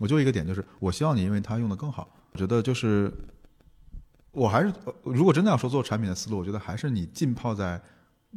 [0.02, 2.12] 我就一个点，就是我希望你因为它用的更好。
[2.32, 3.12] 我觉得就是，
[4.32, 4.72] 我还是
[5.04, 7.80] 如果真的要说做产品的思路，我觉得还是你浸泡在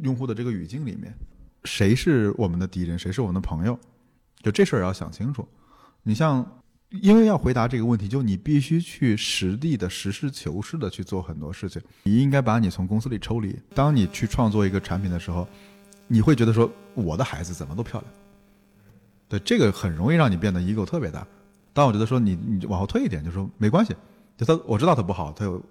[0.03, 1.11] 用户的这个语境里面，
[1.63, 3.79] 谁是我们的敌人，谁是我们的朋友，
[4.43, 5.47] 就这事儿要想清楚。
[6.03, 6.45] 你像，
[6.91, 11.81] 因为要回答这个问题，就你必须去实地的、实事求是的去做很多事情。
[12.03, 13.59] 你应该把你从公司里抽离。
[13.73, 15.47] 当你去创作一个产品的时候，
[16.05, 18.13] 你会觉得说，我的孩子怎么都漂亮。
[19.27, 21.25] 对，这个很容易让你变得 ego 特别大。
[21.75, 23.93] 但我觉得说你你往后退一点，就说没关系，
[24.37, 25.61] 就他我知道他不好，他有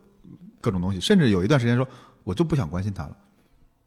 [0.61, 1.89] 各种东西，甚至有一段时间说
[2.25, 3.17] 我就不想关心他了，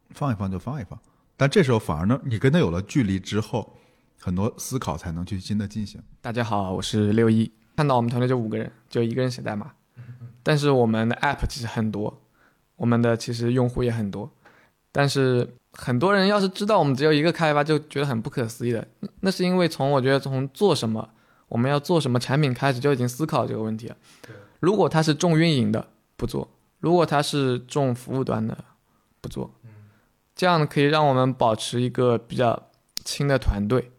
[0.10, 1.00] 放一放就放一放。
[1.38, 3.72] 但这时候反而呢，你跟他有了距离之后，
[4.20, 6.02] 很多思考才能去新的进行。
[6.20, 7.52] 大家好，我是六一。
[7.76, 9.72] 看到我们团队就五个人，就一个人写代码，
[10.42, 12.20] 但是我们的 app 其实很多，
[12.78, 14.32] 我们的其实用户也很多，
[14.92, 18.88] 但是很多人要是知道我们只有一个开发，就觉得很不可思议的。
[19.20, 21.08] 那是因为从我觉得从做什么，
[21.48, 23.98] 我们要做什么产品开始就已经思考这个问题了。
[24.60, 26.48] 如果它是重运营的，不做；
[26.80, 28.58] 如果它是重服务端的，
[29.22, 29.54] 不做。
[30.36, 32.70] 这样可以让我们保持一个比较
[33.04, 33.92] 轻的团队。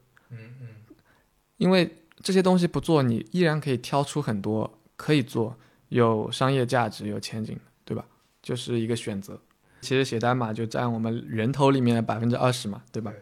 [1.57, 5.57] 因为这些东西不做，你依然可以挑出很多可以做、
[5.89, 8.05] 有商业价值、有前景的，对吧？
[8.41, 9.41] 就是一个选择。
[9.81, 13.13] 其实写代码就占我们人头里面的百分之二十嘛，对吧？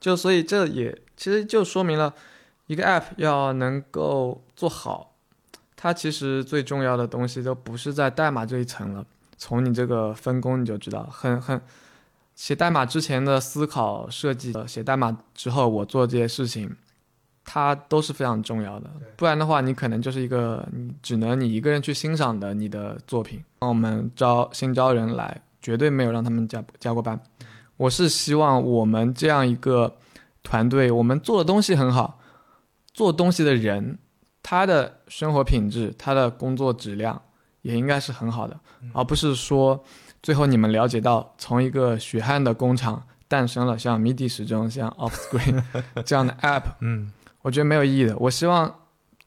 [0.00, 2.14] 就所以这也其实就说明了，
[2.66, 5.12] 一个 app 要能够做好，
[5.76, 9.04] 它其实最重要的东西都不是在代码这一层了。
[9.36, 11.60] 从你这个分工你就知道，很很
[12.34, 16.74] 写代码之前的思考设计，呃写代码之后我做这些事情，
[17.44, 18.90] 它都是非常重要的。
[19.16, 23.44] 不然的话，你可能就是一个你只能你一个人去欣赏的你的作品。
[23.60, 27.20] 那我们招新招人来，绝对没有让他们加加过班。
[27.76, 29.96] 我是希望我们这样一个
[30.42, 32.18] 团队，我们做的东西很好，
[32.94, 33.98] 做东西的人，
[34.42, 37.20] 他的生活品质、他的工作质量
[37.60, 38.58] 也应该是很好的，
[38.94, 39.84] 而不是说
[40.22, 45.62] 最后你们了解到从一个血汗的工厂诞生了像 MIDI 时钟、像 Offscreen
[46.06, 48.16] 这样的 App，嗯，我觉得没有意义的。
[48.16, 48.72] 我希望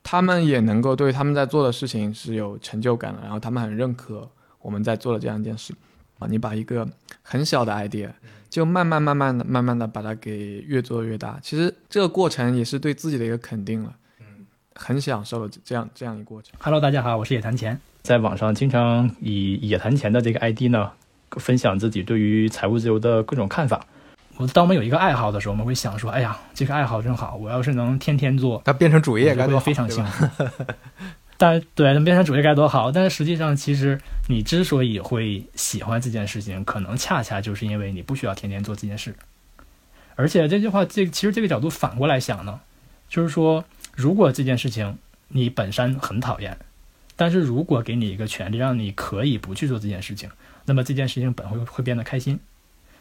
[0.01, 4.30] 他们也能够对他们在做的事情是有成就感的，然后他们很认可
[4.61, 5.74] 我们在做的这样一件事。
[6.20, 6.88] 啊，你把一个
[7.22, 8.09] 很小的 idea，
[8.57, 11.37] 就慢慢慢慢的、慢慢的把它给越做越大。
[11.43, 16.53] 其实这个过程也是对自己的一个肯定了，嗯，很享受了这样这样一个过程。
[16.57, 20.91] Hello，大家好，我是野谈钱，在网上经常以野谈钱的这个 ID 呢，
[21.33, 23.85] 分享自己对于财务自由的各种看法。
[24.37, 30.25] 我当我们有一个爱好的时候，我们会想说，哎呀，这个爱好真好，我要是能天天做，它变成主业该多非常幸福。
[31.38, 32.91] 但对，能变成主业该多好！
[32.91, 39.15] 但是实际上，其实你之所以会喜欢这件事情，可能恰恰就是因为你不需要天天做这件事。
[40.15, 42.59] 而且这句话，这其实这个角度反过来想呢，
[43.07, 43.63] 就是说，
[43.95, 46.57] 如果这件事情你本身很讨厌，
[47.15, 50.29] 但是如果给你一个权利，让你可以不去做这件事情，
[50.65, 52.39] 那么这件事情本会会变得开心。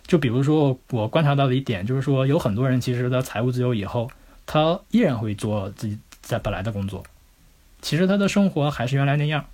[0.06, 4.10] 就比如说，我观察到的一点就是说，有很多人其实他财务自由以后，
[4.44, 7.02] 他依然会做自己在本来的工作，
[7.86, 9.46] 其实他的生活还是原来那样，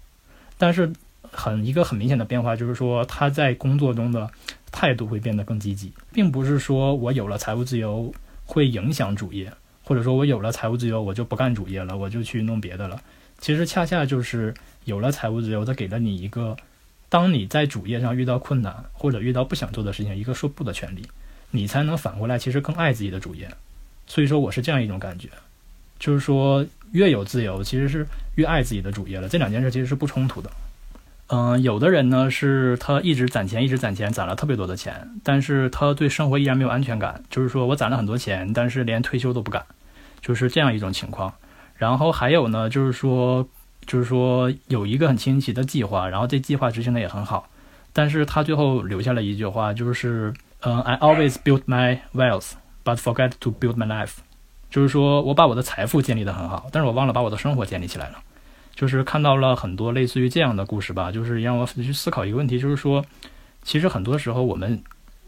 [0.56, 0.90] 但是
[1.30, 4.30] 很一个很明显的变化就是说，他在工作中的
[4.70, 8.10] 态度会变得更积极，并不是说我有了财务自由
[8.46, 9.52] 会影响主业，
[9.84, 12.98] 或者说我有了财务自由我就不干主业了，我就去弄别的了。
[13.38, 14.54] 其实恰恰就是
[14.86, 16.56] 有了财务自由，它给了你一个，
[17.10, 21.02] 当你在主业上遇到困难或者遇到不想做的事情，一个说不的权利，
[21.50, 23.46] 你才能反过来其实更爱自己的主业。
[24.06, 25.28] 所以说我是这样一种感觉，
[25.98, 29.28] 就是说越有自由，其实是越爱自己的主业了。
[29.28, 30.50] 这两件事其实是不冲突的。
[31.28, 39.64] 嗯、有的人呢是他一直攒钱，一直攒钱，攒了特别多的钱，但是他对生活依然没有安全感，就是说我攒了很多钱，但是连退休都不敢，
[40.20, 41.32] 就是这样一种情况。
[41.76, 43.48] 然后还有呢，就是说，
[43.86, 47.48] 就是说有一个很清晰的计划，然后这计划执行的也很好，
[47.94, 52.50] 但是他最后留下了一句话，就是，嗯、i always build my wealth,
[52.84, 54.16] but forget to build my life。
[54.72, 58.18] 就是说我把我的财富建立的很好，但是我忘了把我的生活建立起来了。
[58.74, 63.04] 就是看到了很多类似于这样的故事吧，就是让我去思考一个问题，就是说，
[63.62, 64.82] 其实很多时候我们，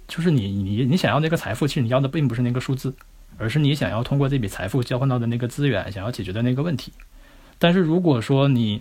[0.09, 2.95] 就是你你你想要那个财富，其实你要的并不是那个数字，
[3.37, 6.91] 而是你想要通过这笔财富交换到的那个资源，想要解决的那个问题。
[7.59, 8.81] 但是如果说你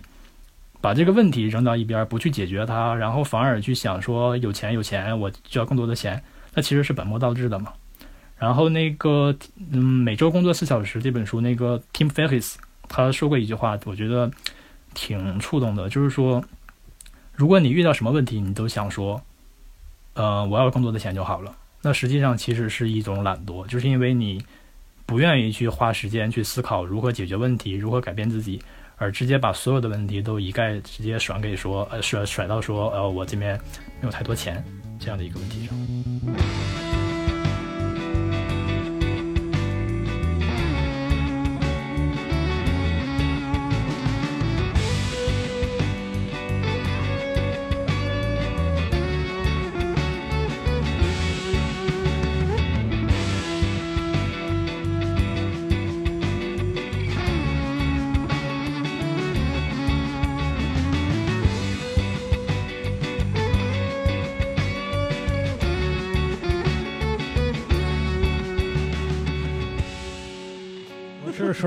[0.80, 7.74] 把这个问题扔到一边，不去解决它，然后反而去想说有钱有钱，我就要更多的钱，那其实是本末倒置的嘛。
[8.44, 9.34] 然后那个
[9.72, 12.56] 嗯，每周工作四小时这本书，那个 Tim Ferriss
[12.90, 14.30] 他说过一句话，我觉得
[14.92, 16.44] 挺触动的，就是说，
[17.34, 19.18] 如果你遇到什么问题，你都想说，
[20.12, 21.56] 呃，我要更多的钱就好了。
[21.80, 24.44] 那实际上其实是一种懒惰，就是因为你
[25.06, 28.60] 不愿意去花时间去思考如何解决问题，如何改变自己，
[28.96, 33.58] 而直接把所有的问题都一概直接甩给说，呃，甩甩到说，呃，我这边
[34.02, 34.62] 没有太多钱
[35.00, 36.93] 这样的一个问题上。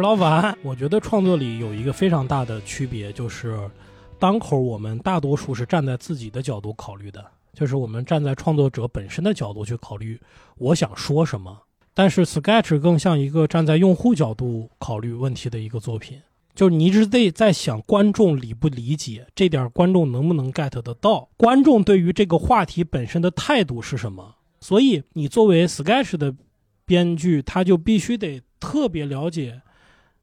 [0.08, 0.58] 老板。
[0.64, 3.60] 我觉得创作里有一个非常大的区别，就是
[4.18, 7.22] 当口我们大多数是站在自己的角度考虑的，
[7.54, 10.18] 就是我们站在创作者本身的角度去考虑
[10.60, 11.60] 我想说什么。
[11.94, 16.22] 但是 Sketch 更像一个站在用户角度考虑问题的一个作品，
[16.56, 24.36] 就是你一直得在想观众理不理解这点，观众能不能 get 得到，观众对于这个话题本身的态度是什么。
[24.62, 26.34] 所以你作为 Sketch 的
[26.86, 29.62] 编剧，他就必须得特别了解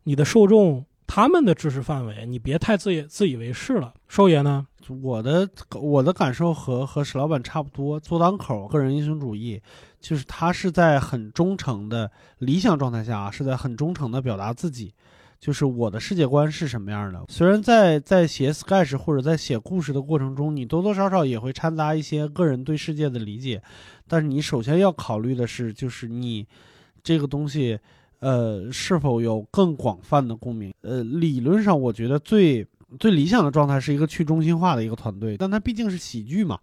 [0.05, 3.92] 你的受众他们的知识范围，你别太自以自以为是了。
[4.09, 4.66] 寿爷呢？
[5.02, 5.48] 我的
[5.80, 9.61] 我的感受和和史老板差不多，做当口个人英雄主义，
[10.00, 14.92] 就是他是在很忠诚的理想状态下啊，是在很忠诚的表达自己，
[15.40, 17.24] 就是我的世界观是什么样的。
[17.28, 23.62] 虽然在在写 sketch 或者在写故事的过程中，你多多少少也会掺杂一些个人对世界的理解，
[24.07, 26.46] 但是你首先要考虑的是，就是你
[27.02, 27.78] 这个东西。
[28.25, 30.72] 呃，是否有更广泛的共鸣？
[30.81, 32.66] 呃，理论上我觉得最
[32.99, 36.59] 最理想的状态是一个去中心化的一个团队，但它毕竟是喜剧嘛，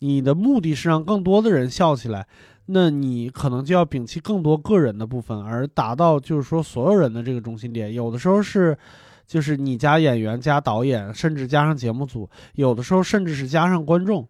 [0.00, 2.26] 你的目的是让更多的人笑起来，
[2.66, 7.94] 那你可能就要摒弃更多个人的部分，而达到就是说所有人的这个中心点。
[7.94, 8.76] 有的时候是，
[9.24, 14.28] 就是你加演员加导演，甚至加上节目组，有的时候甚至是加上观众。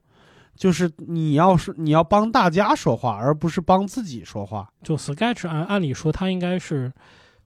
[0.57, 4.71] 就是你要是你要帮大家说话，而不是帮自己说话。
[4.83, 6.93] 就 Sketch 按按理说它应该是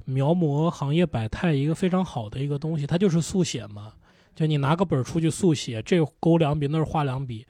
[0.05, 3.93] 描摹行业百态一个非常好的一个东西，它就是速写嘛。
[4.35, 7.45] 就你拿个本儿出去速写，这勾两笔那儿画两笔，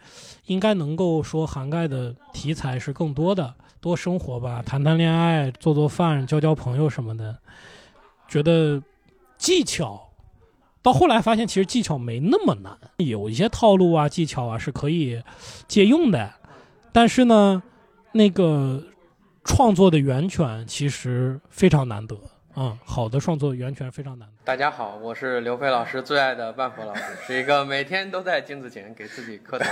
[0.47, 7.37] 应该能够说涵盖的题材是更多的，多生活吧，谈谈恋爱，做做饭，交交朋友什么的。
[8.27, 8.83] 觉得
[9.37, 10.08] 技巧，
[10.83, 15.23] 到后来发现其实技巧没那么难，有一些套路啊、技巧啊是可以
[15.67, 16.31] 借用的，
[16.93, 17.63] 但是呢，
[18.13, 18.83] 那个
[19.45, 22.17] 创作的源泉其实非常难得
[22.55, 24.35] 啊、好的创作源泉非常难得。
[24.45, 29.65] 大家好，我是刘飞老师最爱的万佛老师，是一个每天都在镜子前给自己磕头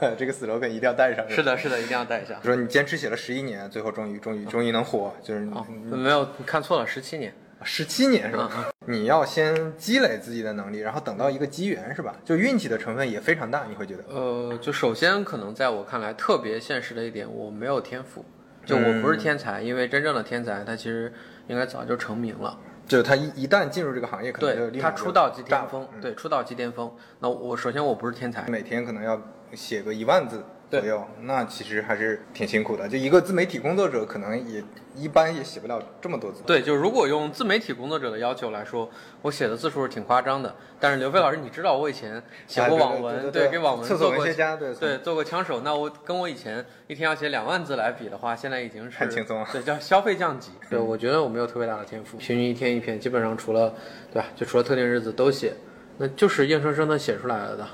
[0.00, 0.14] 的。
[0.18, 1.28] 这个 slogan 一定要带上。
[1.28, 2.42] 是的，是的，一定要带上。
[2.42, 5.52] 说你坚持写了十一年，最后终于终于终于能火，就是你、
[5.90, 7.32] 没有你看错了，十七年。
[7.66, 8.48] 十七年是吧？
[8.86, 12.14] 你要先积累自己的能力，然后等到一个机缘是吧？
[12.24, 14.04] 就运气的成分也非常大，你会觉得？
[14.08, 18.24] 呃，就首先可能在我看来特别现实的一点，我没有天赋，
[18.64, 21.12] 就我不是天才，因为真正的天才他其实
[21.48, 22.56] 应该早就成名了。
[22.86, 26.88] 就是他一一旦进入这个行业，可能他出道即巅炸峰，对，出道即巅峰。
[27.18, 29.20] 那我首先我不是天才，每天可能要
[29.54, 32.88] 写个一万字左右，那其实还是挺辛苦的。
[32.88, 34.62] 就一个自媒体工作者，可能也
[34.96, 36.42] 一般也写不了这么多字。
[36.44, 38.90] 对，就如果用自媒体工作者的要求来说，
[39.22, 40.54] 我写的字数是挺夸张的。
[40.80, 45.60] 但是刘飞老师，你知道我以前写过网文，对对对给网文做过文学家对对做过枪手。
[45.60, 50.50] 那我跟我以前一天要写两万字来比的话，现在已经是很轻松啊对，叫消费降级。
[50.68, 53.72] 对，我觉得我没有特别大的天赋，平均一天一篇，基本上除了
[54.12, 55.54] 对吧，就除了特定日子都写，
[55.96, 57.66] 那就是硬生生的写出来了的。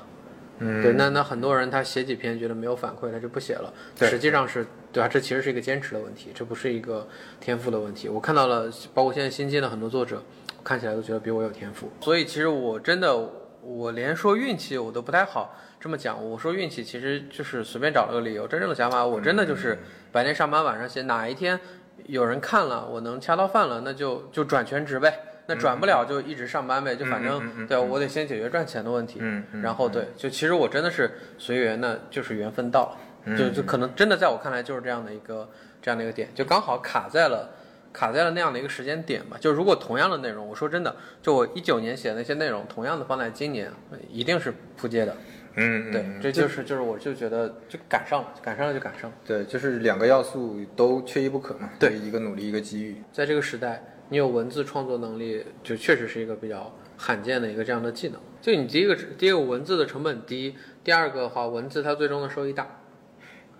[0.59, 3.73] 嗯对，那那很多人他写几篇觉得没有反馈，他就不写了。
[3.97, 5.09] 实际上是对吧？
[5.09, 7.07] 这其实是一个坚持的问题，这不是一个
[7.39, 8.07] 天赋的问题。
[8.07, 10.21] 我看到了，包括现在新进的很多作者，
[10.63, 11.89] 看起来都觉得比我有天赋。
[12.01, 13.17] 所以其实我真的，
[13.61, 16.23] 我连说运气我都不太好这么讲。
[16.23, 19.79] 我说运气其实就是随便找了个理由，真正的想法我真的就是
[20.11, 21.59] 白天上班，晚上写，哪一天
[22.05, 25.19] 有人看了，我能掐到饭了，那就就转全职呗。
[25.45, 29.21] 那转不了就一直上班呗，就反正、对我得先解决赚钱的问题，
[29.61, 35.49] 然后对，就其实我真的是随缘，那就是缘分到了，嗯就就可能真的在我看来就是这样的一个
[35.81, 37.49] 这样的一个点，就刚好卡在了
[37.91, 39.37] 卡在了那样的一个时间点吧。
[39.39, 45.15] 就如果同样的内容，我说真的，就我一九年写的那些内容，同样的放在今年，呃一定是扑街的。
[45.55, 49.15] 嗯，对嗯，这就是就是我就觉得就赶上了，赶上了就赶上了。
[49.23, 51.69] 对，就是两个要素都缺一不可嘛。
[51.79, 52.99] 对一个努力，一个机遇。
[53.11, 58.19] 在这个时代，你有文字创作能力，就确实是一个比较罕见的一个这样的技能。
[58.41, 62.67] 就你第一个，第一个文字的成本低，第二个的话，文字它最终的收益大，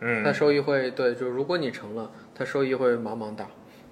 [0.01, 3.47] 嗯它收益会对，就如果你成了，它收益会茫茫大。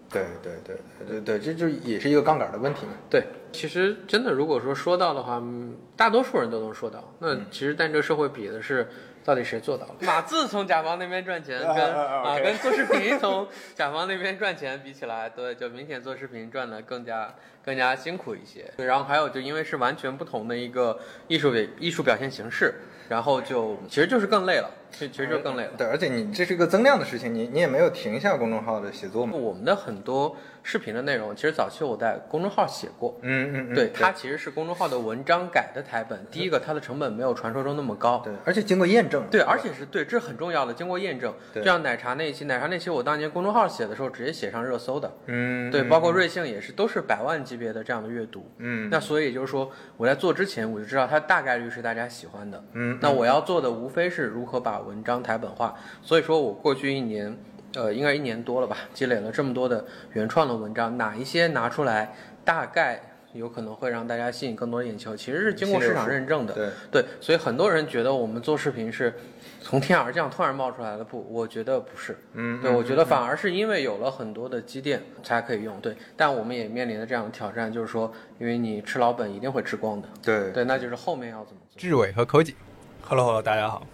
[0.09, 2.91] 对对对对对对，这就也是一个杠杆的问题嘛。
[3.09, 3.23] 对，
[3.53, 7.13] 其实真的，如果说说到的话，嗯大多数人都能说到。
[7.19, 8.89] 那其实，但这个社会比的是
[9.23, 9.95] 到底谁做到了。
[10.01, 18.71] 码字从甲方那边赚钱，跟啊跟做视频从甲方那边赚钱比起来，对，就明显做视频赚的更加更加辛苦一些。
[18.77, 22.73] 对，然后还有就因为是完全不同的一个艺术表艺术表现形式，
[23.09, 25.71] 然后就其实就是更累了，其实其实就更累了。
[25.77, 29.35] 对，而且你这是一个增量的事情，你你也没有停下公众号的写作嘛。
[29.35, 33.17] 我们的很多视频的内容，其实早期我在公众号写过。
[33.21, 36.23] 嗯嗯嗯，对，它其实是公众号的文章改的台本。
[36.29, 39.23] 第一个，它的成本没有传说中那么高，对，而且经过验证。
[39.31, 41.33] 对，而且是对，这是很重要的，经过验证。
[41.53, 45.11] 对就像奶茶那一期，奶茶那期我当年公众号写的时候，直接写上热搜的。
[45.25, 48.45] 嗯，对，嗯包括瑞幸也是，都是百万级别的这样的阅读。
[48.57, 52.63] 嗯那所以也就是说，我在做之前我就知道它大概率是大家喜欢的。
[52.73, 55.75] 嗯那我要做的无非是如何把文章台本化。
[56.01, 57.35] 所以说我过去一年，
[57.73, 63.01] 呃，应该一年多了吧，积累了这么多的原创的文章，哪一些拿出来，大概。
[63.33, 66.53] 有可能会让大家吸引更多的眼球，其实是经过市场认证的。
[66.53, 69.13] 对对，所以很多人觉得我们做视频是
[69.61, 72.17] 从天而降突然冒出来的，不，我觉得不是。
[72.33, 75.79] 嗯，对，嗯我觉得嗯反而是因为有了很多的积淀才可以用。
[75.79, 80.09] 对，但我们也面临着这样的挑战，就是说，因为你吃老本一定会吃光的。
[80.21, 81.79] 对对，那就是后面要怎么做。
[81.79, 82.53] 志伟和科技
[83.01, 83.87] Hello Hello，大家好。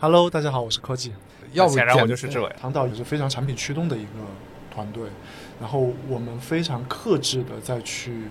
[0.00, 1.14] Hello，大家好，我是科技。
[1.56, 4.10] 要不显然我就是志伟唐导也是非常产品驱动的一个
[4.70, 5.08] 团队，
[5.60, 8.28] 然后我们非常克制的再去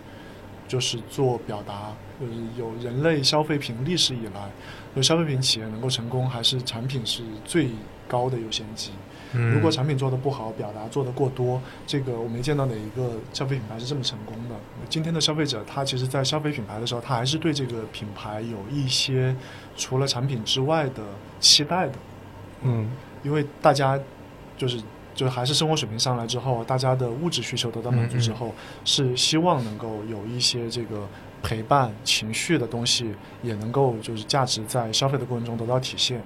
[0.67, 4.49] 就是做表达，就是有人类消费品历史以来，
[4.95, 7.69] 有消费品企业能够成功，还是产品是最
[8.07, 8.91] 高的优先级。
[9.37, 14.55] 嗯如果产品做得不好，表达做得过多，这个我没见到哪一个消费品牌是这么成功的。
[14.87, 19.35] 今天的消费者，他其实在消费品牌的时候，他还是对这个品牌有一些
[19.75, 21.03] 除了产品之外的
[21.41, 21.93] 期待的。
[22.61, 22.89] 嗯，
[23.25, 23.99] 因为大家
[24.55, 24.79] 就是
[25.15, 28.53] 就还是生活水平上来之后，大家的物质需求得到满足之后，
[28.85, 31.07] 是希望能够有一些这个
[31.41, 36.21] 陪伴情绪的东西，也能够就是价值在消费的过程中得到体现。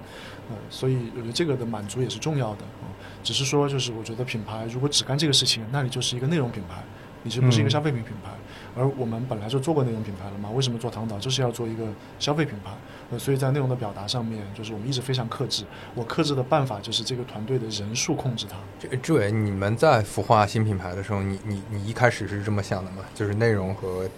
[0.50, 2.64] 呃，所以我觉得这个的满足也是重要的。
[2.82, 2.88] 嗯，
[3.22, 6.82] 只是说就是我觉得品牌如果只干这个事情，那你就是一个内容品牌，
[7.22, 8.30] 你是不是一个消费品品牌。
[8.76, 11.84] 而我们本来就做过内容品牌了嘛，为什么做唐岛就是要做一个
[12.20, 12.70] 消费品牌？
[13.10, 15.64] 呃，所以在内容的表达上面，就是我们一直非常克制。
[15.96, 18.56] 我克制的办法就是这个团队的人数控制它。
[18.78, 22.98] 这个志伟，你们在孵化新品牌的时候，你你你一开始是这么想的吗？
[23.12, 24.08] 就是内容和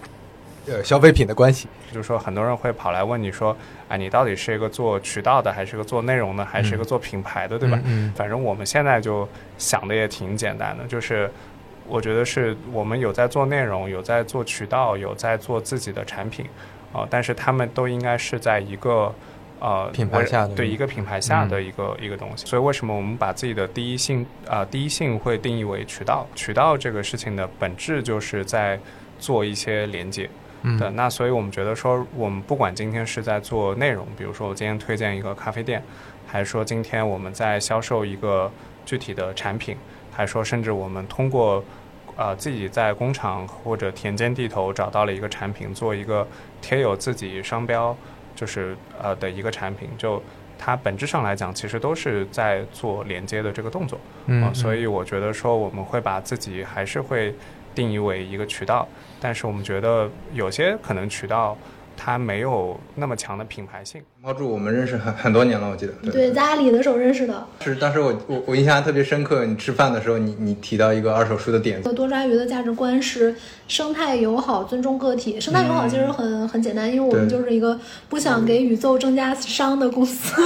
[0.67, 1.67] 呃消费品的关系。
[1.91, 3.57] 就是说，很多人会跑来问你说，
[3.89, 7.81] 哎，你到底是一个做渠道的，还是个做内容的，还是一个做品牌的，对吧？
[7.85, 8.13] 嗯。
[8.15, 9.27] 反正我们现在就
[9.57, 11.31] 想的也挺简单的，就是
[11.89, 16.47] 我觉得是我们有在做内容，有在做渠道，有在做自己的产品。
[16.93, 19.11] 啊，但是他们都应该是在一个
[19.61, 22.45] 呃品牌下的对一个品牌下的一个、一个东西。
[22.45, 26.27] 所以为什么我们把自己的第一性啊第一性会定义为渠道？
[26.35, 28.79] 渠道这个事情的本质就是在
[29.19, 30.29] 做一些连接。
[30.65, 35.83] 嗯对，那所以我们觉得说，我们不管今天是在做内容，比如说我今天推荐一个咖啡店，
[36.27, 38.53] 还是说今天我们在销售一个
[38.85, 39.79] 具体的产品，
[40.13, 41.65] 还说甚至我们通过
[42.17, 46.27] 呃自己在工厂或者田间地头找到了一个产品，做一个
[46.61, 47.97] 贴有自己商标
[48.35, 50.23] 就是呃的一个产品，就
[50.59, 53.99] 它本质上来讲，其实都是在做连接的这个动作。
[54.27, 57.35] 嗯呃所以我觉得说我们会把自己还是会
[57.75, 58.87] 定义为一个渠道，
[59.19, 61.57] 但是我们觉得有些可能渠道
[61.97, 64.03] 它没有那么强的品牌性。
[64.25, 65.93] 猫柱，我们认识很很多年了，我记得。
[66.13, 67.45] 对，在阿里的时候认识的。
[67.61, 71.93] 是当时我我我印象特别深刻，你吃饭的时候，你你提到一个二手书的点子。
[71.93, 73.35] 多抓鱼的价值观是
[73.67, 75.41] 生态友好、尊重个体。
[75.41, 77.77] 生态友好其实很、很简单，因为我们就是一个
[78.09, 80.41] 不想给宇宙增加伤的公司。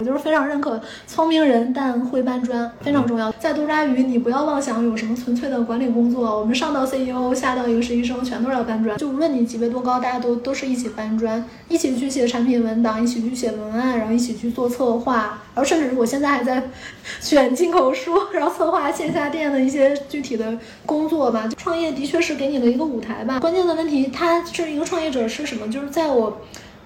[0.00, 3.30] 我 就是非常认可聪明人但会搬砖，非常重要。
[3.32, 8.96] 在多抓鱼，你不要妄想有什么纯粹的管理工作，我们上到 CEO，下到一个实习生，全都是要搬砖。
[8.96, 16.62] 就无论你级别多高，大家都都是一起搬砖，一起去写产品文档，一起去写文案，然后一起去做策划，然后甚至我现在还在
[17.20, 21.48] 选进口书，然后策划线下店的一些具体的工作吧。
[21.56, 23.40] 创业的确是给你了一个舞台吧。
[23.40, 25.70] 关键的问题，他是一个创业者是什么？
[25.70, 26.40] 就是在我，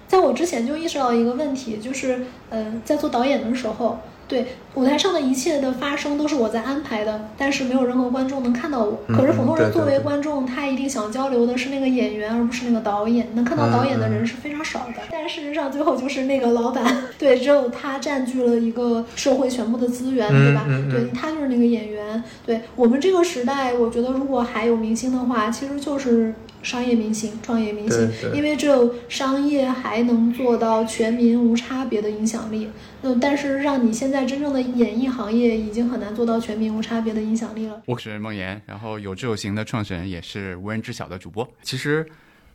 [0.07, 3.99] 在我之前就意识到一个问题，就是呃，在做导演的时候。
[4.33, 8.99] 对舞台上的一切的发生都是我在安排的，但是没有任何观众能看到我。
[9.07, 13.27] 嗯可是普通人作为观众，他一定想交流的是那个演员，而不是那个导演。
[13.35, 16.83] 能看到导演的人是非常少的，但事实上最后就是那个老板，
[17.19, 20.65] 对，只有他占据了一个社会全部的资源，对吧？
[20.89, 22.23] 对他就是那个演员。
[22.43, 26.33] 对我们这个时代，我觉得如果还有明星的话，其实就是。
[26.63, 32.69] 商业明星、创业明星，因为只有商业还能做到全民无差别的影响力。
[33.01, 37.83] 那，但是让你现在真正的演艺行业已经很难做到全民无差别的影响力了。
[37.85, 41.45] 我是梦岩，然后有志有行的创始人，也是无人知晓的主播。
[41.61, 42.07] 其实，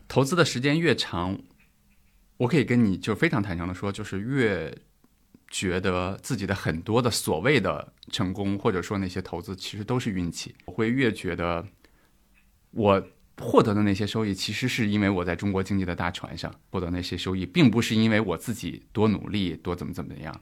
[0.09, 1.39] 投资的时间越长，
[2.39, 4.75] 我可以跟你就非常坦诚的说，就是越
[5.51, 10.55] 觉得自己的很多的所谓的成功，或者说那些投资，其实都是运气。
[10.65, 11.63] 我会越觉得
[12.71, 13.03] 我。
[13.41, 20.41] 获得的那些收益，其实是因为我在中国经济的大船上获得那些收益，并不是因为我自己多努力、多怎么怎么样。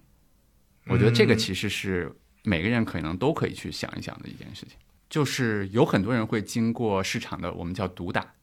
[0.86, 4.76] 我觉得这个其实是每个人可能都可以去想一想的一件事情。
[5.08, 8.34] 就是有很多人会经过市场的我们叫毒打，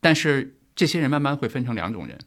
[0.00, 2.18] 但是这些人慢慢会分成两种人，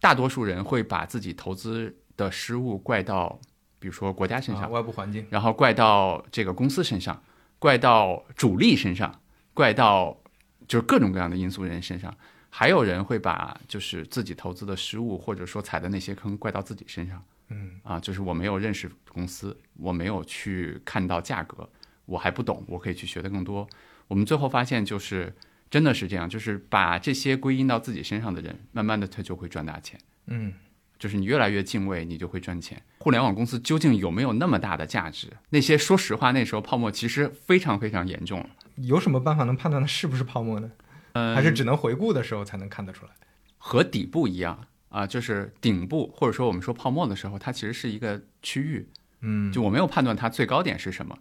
[0.00, 3.40] 大多数人会把自己投资的失误怪到，
[3.78, 7.22] 比如说国家身上、啊外部环境然后怪到这个公司身上，
[7.58, 9.20] 怪到主力身上，
[9.52, 10.21] 怪到
[10.68, 12.14] 就是各种各样的因素人身上，
[12.50, 17.22] 还有人会把就是自己投资的失误或者说踩的那些坑怪到自己身上。
[17.48, 21.68] 嗯啊，就是我没有认识公司，我没有去看到价格，
[22.06, 23.68] 我还不懂，我可以去学的更多。
[24.08, 25.34] 我们最后发现，就是
[25.70, 30.00] 真的是这样，就是把这些归因到自己身上的人，慢慢的他就会赚大钱。
[30.26, 30.54] 嗯，
[30.98, 32.80] 就是你越来越敬畏，你就会赚钱。
[33.00, 35.28] 互联网公司究竟有没有那么大的价值？
[35.50, 38.50] 那些说实话，那时候泡沫其实非常非常严重了。
[38.76, 40.70] 有什么办法能判断它是不是泡沫呢？
[41.14, 43.12] 嗯还是只能回顾的时候才能看得出来？
[43.58, 48.88] 和底部一样啊，就是顶部或者说我们说泡沫的时候，它其实是一个区域。
[49.20, 51.16] 嗯就我没有判断它最高点是什么，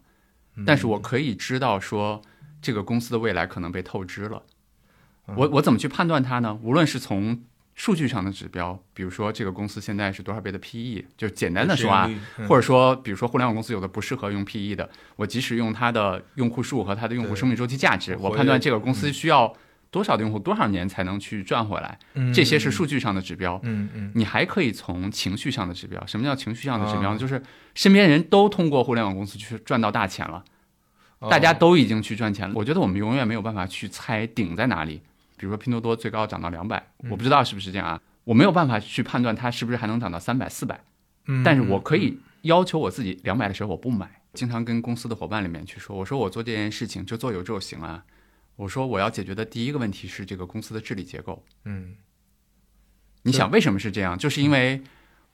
[0.66, 2.22] 但是我可以知道说
[2.62, 4.44] 这个公司的未来可能被透支了。
[5.36, 6.60] 我我怎么去判断它呢？
[6.64, 7.44] 无论是从
[7.82, 12.08] 数据上的指标，比如说这个公司现在是多少倍的 PE，就简单的说啊
[12.48, 19.52] 或者说比如说互联网公司有的不适合用 PE 的，我即使用它的用户数和它的用户生命周期价值，我判断这个公司需要
[19.90, 23.60] 多少的用户多少年才能去赚回来，嗯这些是数据上的指标。
[23.64, 27.16] 嗯嗯你还可以从情绪上的指标，什么叫情绪上的指标呢？
[27.16, 27.42] 啊就是
[27.74, 30.44] 身边人都通过互联网公司去赚到大钱了
[31.32, 32.54] 大家都已经去赚钱了。
[32.56, 35.02] 我觉得我们永远没有办法去猜顶在哪里。
[35.42, 40.80] 比如说拼多多最高涨到两百，我不知道是不是这样啊，我没有办法去判断它是不是还能涨到三百、四百。
[41.26, 44.22] 嗯但是我可以要求我自己两百的时候我不买。
[44.34, 48.06] 经常跟公司的伙伴里面去说，我说我做这件事情就做有就行啊。
[48.56, 51.44] 我说我要解决的第一个问题是这个公司的治理结构。
[51.66, 51.96] 嗯，
[53.24, 54.16] 你想为什么是这样？
[54.16, 54.82] 就是因为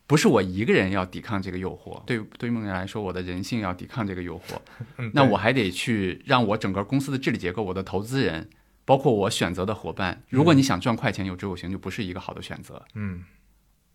[0.08, 4.58] 不是我一个人要抵抗这个诱惑，对对于梦人来说，我的人性要抵抗这个诱惑
[5.14, 8.50] 那我还得去让我整个公司的治理结构，我的投资人，
[8.88, 12.82] 包括我选择的伙伴，如果你想赚快钱有知有行，就不是一个好的选择。
[12.94, 13.26] 嗯，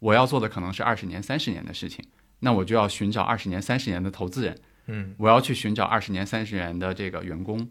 [0.01, 2.05] 我要做的可能是二十年、三十年的事情，
[2.41, 4.61] 那我就要寻找二十年、三十年的投资人。
[4.89, 7.67] 嗯我要去寻找二十年、三十年的这个员工，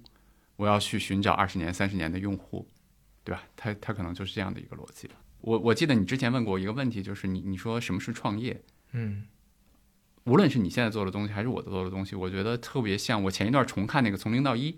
[0.56, 2.68] 我要去寻找二十年、三十年的用户，
[3.24, 3.44] 对吧？
[3.56, 5.08] 他他可能就是这样的一个逻辑。
[5.42, 8.60] 我我记得你之前问过我一个问题，就是你你说什么是创业？
[8.94, 9.28] 嗯
[10.24, 14.72] 无论是你现在做的东西，还是我做的东西，我觉得特别像我前一段重看那个《从零到一》，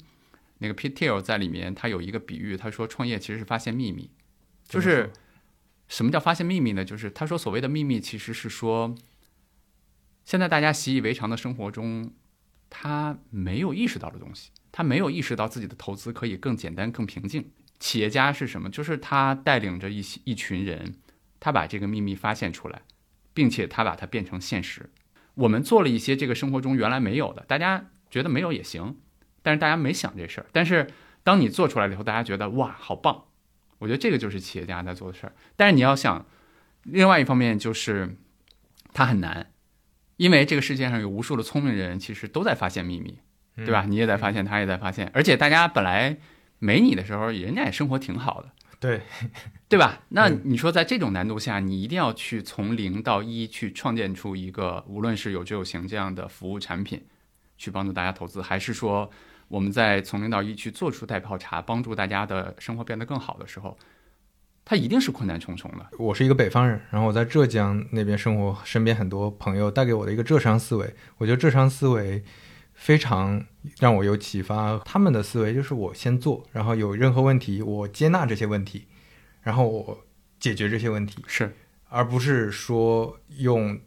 [0.64, 4.10] 那个 Pete Thiel 在里面，他有一个比喻，他说创业其实是发现秘密，
[4.66, 5.12] 就是
[5.90, 6.86] 什么叫发现秘密呢？
[6.86, 8.96] 就是他说所谓的秘密其实是说，
[10.24, 12.14] 现在大家习以为常的生活中，
[12.70, 17.52] 他没有意识到的东西，他没有意识到自己的投资可以更简单、更平静。
[17.78, 18.70] 企业家是什么？
[18.70, 20.96] 就是他带领着一些一群人，
[21.42, 22.84] 他把这个秘密发现出来，
[23.34, 24.90] 并且他把它变成现实。
[25.34, 28.96] 我们做了一些这个生活中原来没有的，大家觉得没有也行，
[29.44, 30.48] 但是大家没想这事儿。
[30.52, 30.90] 但是
[31.22, 33.26] 当你做出来了以后，大家觉得哇，好棒！
[33.78, 35.34] 我觉得这个就是企业家在做的事儿。
[35.56, 36.26] 但是你要想，
[36.84, 38.18] 另外一方面就是
[38.94, 39.52] 它很难，
[40.18, 43.20] 因为这个世界上有无数的聪明人，其实都在发现秘密，
[43.58, 43.84] 对吧？
[43.86, 46.18] 嗯你也在发现，他也在发现，而且大家本来
[46.60, 48.52] 没你的时候，人家也生活挺好的。
[48.80, 49.02] 对，
[49.70, 50.04] 对吧？
[50.10, 57.06] 那你说在这种难度下，你一定要去从零到一去创建出一个，无论是有知有行这样的服务产品，
[57.58, 59.10] 去帮助大家投资，还是说
[59.54, 63.78] 我们在从零到一去做出代泡茶，帮助大家的生活变得更好的时候，
[64.66, 65.86] 它一定是困难重重的。
[66.00, 72.24] 我是一个北方人，然后我在浙江那边生活，身边很多朋友带给我的一个浙商思维，我觉得浙商思维
[72.74, 73.46] 非常
[73.80, 74.80] 让我有启发。
[74.80, 78.88] 他们的思维就是我先做，然后有任何问题我接纳这些问题，
[79.44, 80.00] 然后我
[80.40, 81.56] 解决这些问题，是，
[81.90, 83.80] 而不是说用。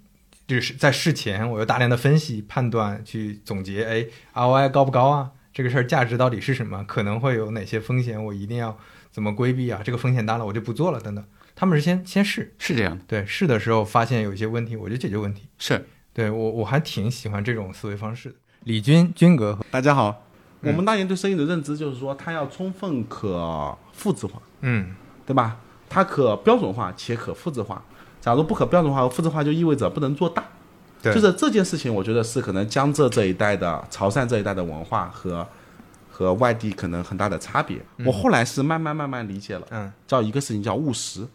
[0.46, 5.32] 就是在事前，我有大量的分析、判断，去总结，哎，ROI 高不高啊？
[5.56, 6.84] 这个事儿价值到底是什么？
[6.84, 8.22] 可能会有哪些风险？
[8.22, 8.76] 我一定要
[9.10, 9.80] 怎么规避啊？
[9.82, 11.24] 这个风险大了，我就不做了，等等。
[11.54, 13.02] 他们是先先试，是这样的。
[13.06, 15.48] 对，试的时候发现有一些问题，我就解决问题。
[15.56, 18.34] 是对我我还挺喜欢这种思维方式的。
[18.64, 20.26] 李军军哥，大家好，
[20.60, 24.94] 嗯我们当年对生意的认知就是说，它要充分可复制化，嗯，
[25.24, 25.56] 对吧？
[25.88, 27.82] 它可标准化且可复制化。
[28.20, 30.44] 假如不可标准化和复制化，就意味着不能做大。
[31.12, 35.46] 对就是这件事情，我觉得是可能江浙这一带的、潮汕这一带的文化和
[36.10, 37.78] 和外地可能很大的差别。
[37.98, 41.26] 嗯我后来是慢慢慢慢理解了，嗯，叫一个事情叫务实。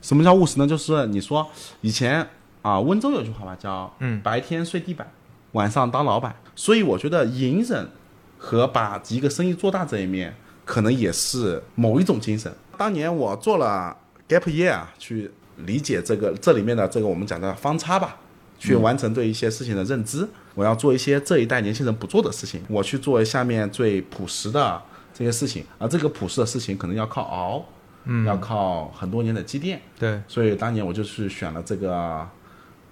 [0.00, 0.66] 什么叫务实呢？
[0.66, 1.46] 就是你说
[1.80, 2.26] 以前
[2.62, 5.10] 啊，温州有句话吧，叫嗯白天睡地板，
[5.52, 6.34] 晚上当老板。
[6.54, 7.88] 所以我觉得隐忍
[8.36, 12.52] 和把一个生意做大这一面，可能也是某一种精神。
[12.76, 13.96] 当年我做了
[14.28, 18.16] gap year 啊，去理解这个这里面的这个我们讲的方差吧，
[18.58, 20.28] 去嗯完成对一些事情的认知。
[20.54, 24.82] 我要做一些这一代年轻人不做的事情，我去做下面最朴实的
[25.14, 27.64] 这些事情，而这个朴实的事情可能要靠熬，
[28.04, 29.80] 嗯要靠很多年的积淀。
[29.98, 32.28] 对，所以当年我就去选了这个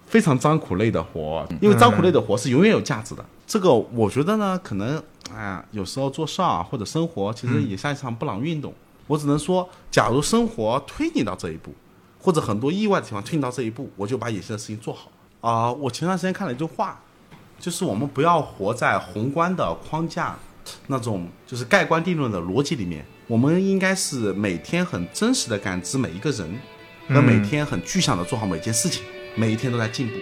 [0.07, 3.25] 非常脏苦累的活，因为脏苦累的活是永远有价值的。
[3.47, 5.03] 这个我觉得呢，可能
[5.35, 8.73] 哎呀，有时候做事儿啊或者生活，其实也像一场布朗运动。
[9.09, 11.73] 我只能说，假如生活推你到这一步，
[12.21, 15.11] 或者很多意外的情况推你到这一步，我就把眼前的事情做好
[15.41, 17.01] 啊、我前段时间看了一句话，
[17.59, 20.37] 就是我们不要活在宏观的框架
[20.89, 26.59] 那种就是盖棺定论的逻辑里面，我们应该是每天很真实的感知每一个人，
[27.09, 29.05] 和每嗯天很具象的做好每件事情，
[29.37, 30.15] 每一天都在进步。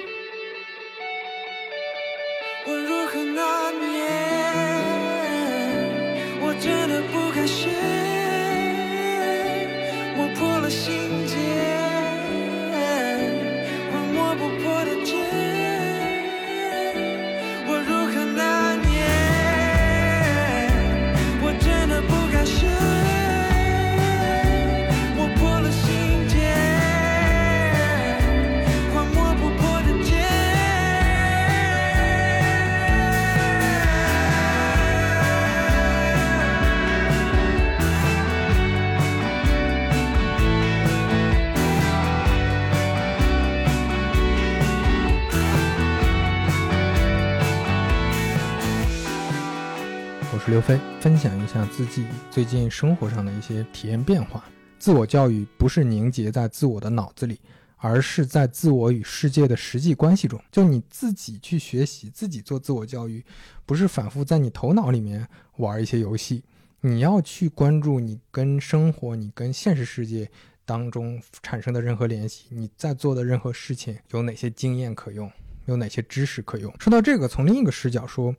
[50.46, 54.44] 刘飞，分享一下自己最近生活上的一些体验变化。
[54.78, 57.40] 自我教育不是凝结在自我的脑子里，
[57.78, 60.38] 而是在自我与世界的实际关系中。
[60.52, 63.24] 就你自己去学习，自己做自我教育，
[63.64, 65.26] 不是反复在你头脑里面
[65.56, 66.44] 玩一些游戏。
[66.82, 70.30] 你要去关注你跟生活、你跟现实世界
[70.66, 75.32] 当中产生的任何联系，你在做的任何事情有哪些经验可用，
[75.64, 76.70] 有哪些知识可用。
[76.78, 78.36] 说到这个，从另一个视角说，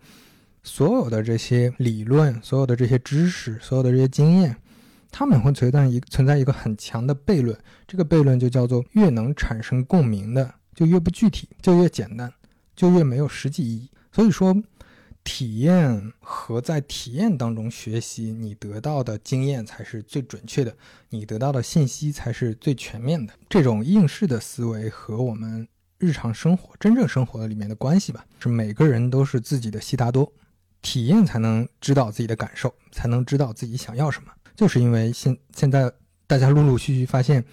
[0.66, 4.58] 所有的这些理论、所有的这些知识、所有的这些经验，
[5.12, 12.34] 他们会存在一存在一个很强的悖论，这个悖论就叫做越能产生共鸣的就越不具体，就越简单，
[12.76, 13.90] 就越没有实际意义。
[14.12, 14.62] 所以说。
[15.28, 20.78] 体验和在体验当中学习，你得到的经验才是最准确的，
[21.10, 23.34] 你得到的信息才是最全面的。
[23.50, 25.68] 这种应试的思维和我们
[25.98, 30.32] 日常生活、真正生活里面的关系吧，是每个人都是自己的悉达多，
[30.86, 34.32] 体验才能知道自己的感受，才能知道自己想要什么。
[34.56, 35.92] 就是因为现现在
[36.28, 37.44] 大家陆陆续续发现，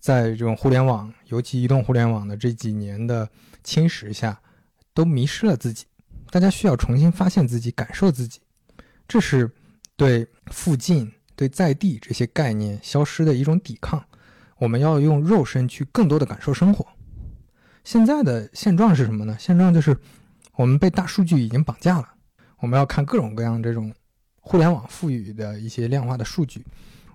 [0.00, 3.28] 在这种互联网，尤其移动互联网的这几年的
[3.62, 4.40] 侵蚀下，
[4.92, 5.84] 都迷失了自己。
[6.28, 8.40] 大家需要重新发现自己，感受自己，
[9.06, 9.48] 这是
[9.94, 14.04] 对附近、对在地这些概念消失的一种抵抗。
[14.58, 16.84] 我们要用肉身去更多的感受生活。
[17.84, 19.36] 现在的现状是什么呢？
[19.38, 19.96] 现状就是
[20.56, 22.08] 我们被大数据已经绑架了。
[22.62, 23.92] 我们要看各种各样这种
[24.40, 26.64] 互联网赋予的一些量化的数据，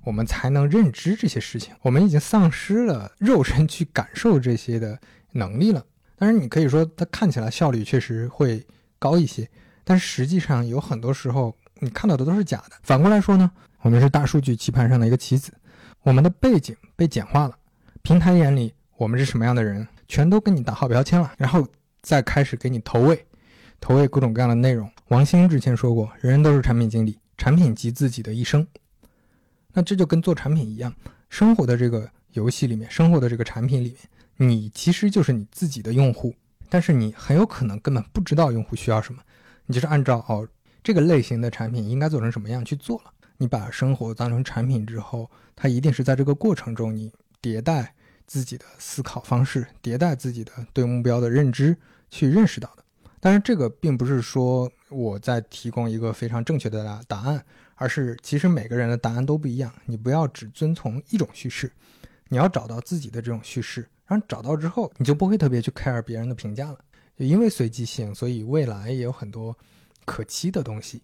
[0.04, 1.74] 我们才能认知这些事情。
[1.82, 5.00] 我们已经丧失了肉身去感受这些的
[5.32, 5.84] 能力了。
[6.16, 8.64] 当然，你可以说它看起来效率确实会。
[9.00, 9.48] 高一些，
[9.84, 12.72] 但实际上有很多时候你看到的都是假的。
[12.82, 13.52] 反过来说呢，
[13.82, 15.54] 我们是大数据棋盘上的一个棋子，
[16.02, 17.56] 我们的背景被简化了，
[18.02, 21.64] 平台眼里我们是什么样的人，全都给你打好标签了，然后
[22.02, 23.24] 再开始给你投喂，
[23.80, 24.90] 投喂各种各样的内容。
[25.10, 28.68] 王兴之前说过，人人都是产品经理，产品即自己的一生。
[29.72, 30.94] 那这就跟做产品一样，
[31.30, 33.96] 生活的这个游戏里面，生活的这个产品里
[34.36, 36.36] 面，你其实就是你自己的用户。
[36.68, 39.22] 但是你很有可能根本不知道用户需要什么，
[39.66, 40.46] 你就是按照哦
[40.84, 43.14] 这个类型的产品应该做成什么样去做了。
[43.38, 51.78] 你把生活当成产品之后，它一定是在这个过程中你迭代自己的思考方式，迭代自己的对目标的认知
[52.10, 52.84] 去认识到的。
[53.22, 57.44] 当然，这个并不是说我在提供一个非常正确的答答案，
[57.76, 59.74] 而是其实每个人的答案都不一样。
[59.86, 61.72] 你不要只遵从一种叙事，
[62.30, 63.88] 你要找到自己的这种叙事。
[64.06, 66.80] 然后找到之后，你就不会特别去 care 别人的评价了。
[67.18, 69.58] 就因为随机性，所以未来也有很多
[70.06, 71.02] 可期的东西。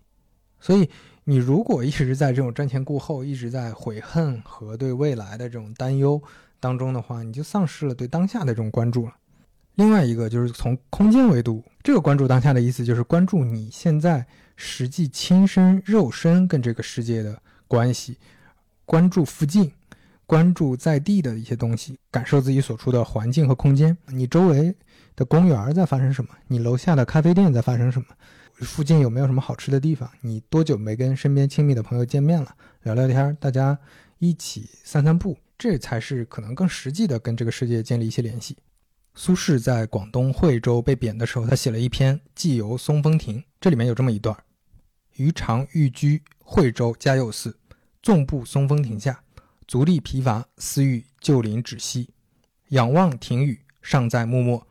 [0.61, 0.89] 所以
[1.26, 6.22] 你如果一直在这种瞻前顾后，一直在悔恨和对未来的这种担忧
[6.61, 9.14] 当中的话，你就丧失了对当下的这种关注了。
[9.76, 14.26] 另外一个就是从空间维度，这个关注当下的意思就是关注你现在
[14.56, 18.18] 实际亲身肉身跟这个世界的关系，
[18.86, 19.72] 关注附近。
[20.26, 23.95] 关注在地的一些东西，感受自己所处的环境和空间。
[24.08, 24.74] 你周围
[25.18, 26.30] 的公园在发生什么？
[26.48, 28.06] 你楼下的咖啡店在发生什么？
[28.62, 30.10] 附近有没有什么好吃的地方？
[30.22, 32.56] 你多久没跟身边亲密的朋友见面了？
[32.84, 33.78] 聊聊天，大家
[34.18, 38.58] 一起散散步，这才是可能更实际的跟这个世界建立一些联系。
[39.15, 44.35] 苏轼在广东惠州被贬的时候，他写了一篇《寄游松风亭》，这里面有这么一段：
[45.18, 47.56] 余常寓居惠州嘉佑寺，
[48.02, 49.19] 纵步松风亭下。
[49.65, 52.10] 足力疲乏，思欲就临止息，
[52.69, 54.68] 仰望亭宇，尚在默默，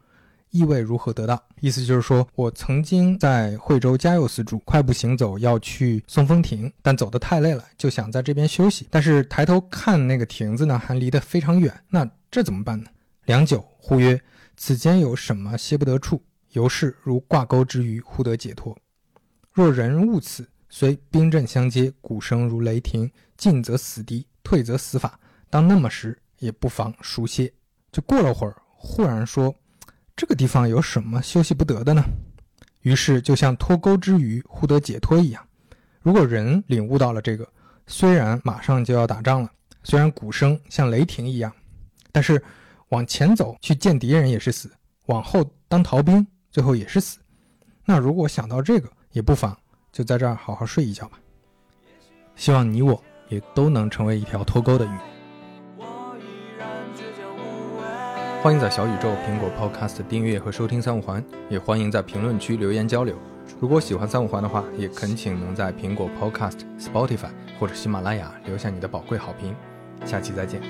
[0.50, 1.42] 意味如何得到？
[1.60, 8.86] 意思就是说，我曾经在惠州嘉佑寺住，快步行走要去松风亭，但走得太累了，就想在这边休息。
[8.90, 12.86] 但是抬头看那个亭子呢，还离得非常远，那这怎么办呢？
[13.24, 14.20] 良久，忽曰
[14.64, 16.22] ：“此间有什么歇不得处？
[16.50, 18.78] 犹是如挂钩之鱼，忽得解脱。
[19.50, 25.18] 若人误此，虽兵阵相接，鼓声如雷霆，进则死敌。”退则死法，
[25.50, 27.52] 当那么时，也不妨熟歇。
[27.90, 29.52] 就过了会儿，忽然说
[30.14, 32.04] ：“这个地方有什么休息不得的呢？”
[32.82, 35.44] 于是就像脱钩之鱼忽得解脱一样。
[36.02, 37.44] 如果人领悟到了这个，
[37.88, 39.50] 虽然马上就要打仗了，
[39.82, 41.52] 虽然鼓声像雷霆一样，
[42.12, 42.40] 但是
[42.92, 44.70] 往前走去见敌人也是死，
[45.06, 47.18] 往后当逃兵最后也是死。
[47.84, 49.54] 那如果想到这个，也不妨
[49.90, 51.18] 就在这儿好好睡一觉吧。
[52.36, 53.02] 希望你我。
[53.28, 54.90] 也都能成为一条脱钩的鱼。
[58.42, 63.16] 欢迎在小宇宙、苹果 Podcast 订阅和收听三五环，也欢迎在评论区留言交流。
[63.58, 69.56] 如果喜欢三五环的话，也恳请能在苹果 Podcast、Spotify 或者喜马拉雅留下你的宝贵好评。
[70.04, 70.60] 下期再见。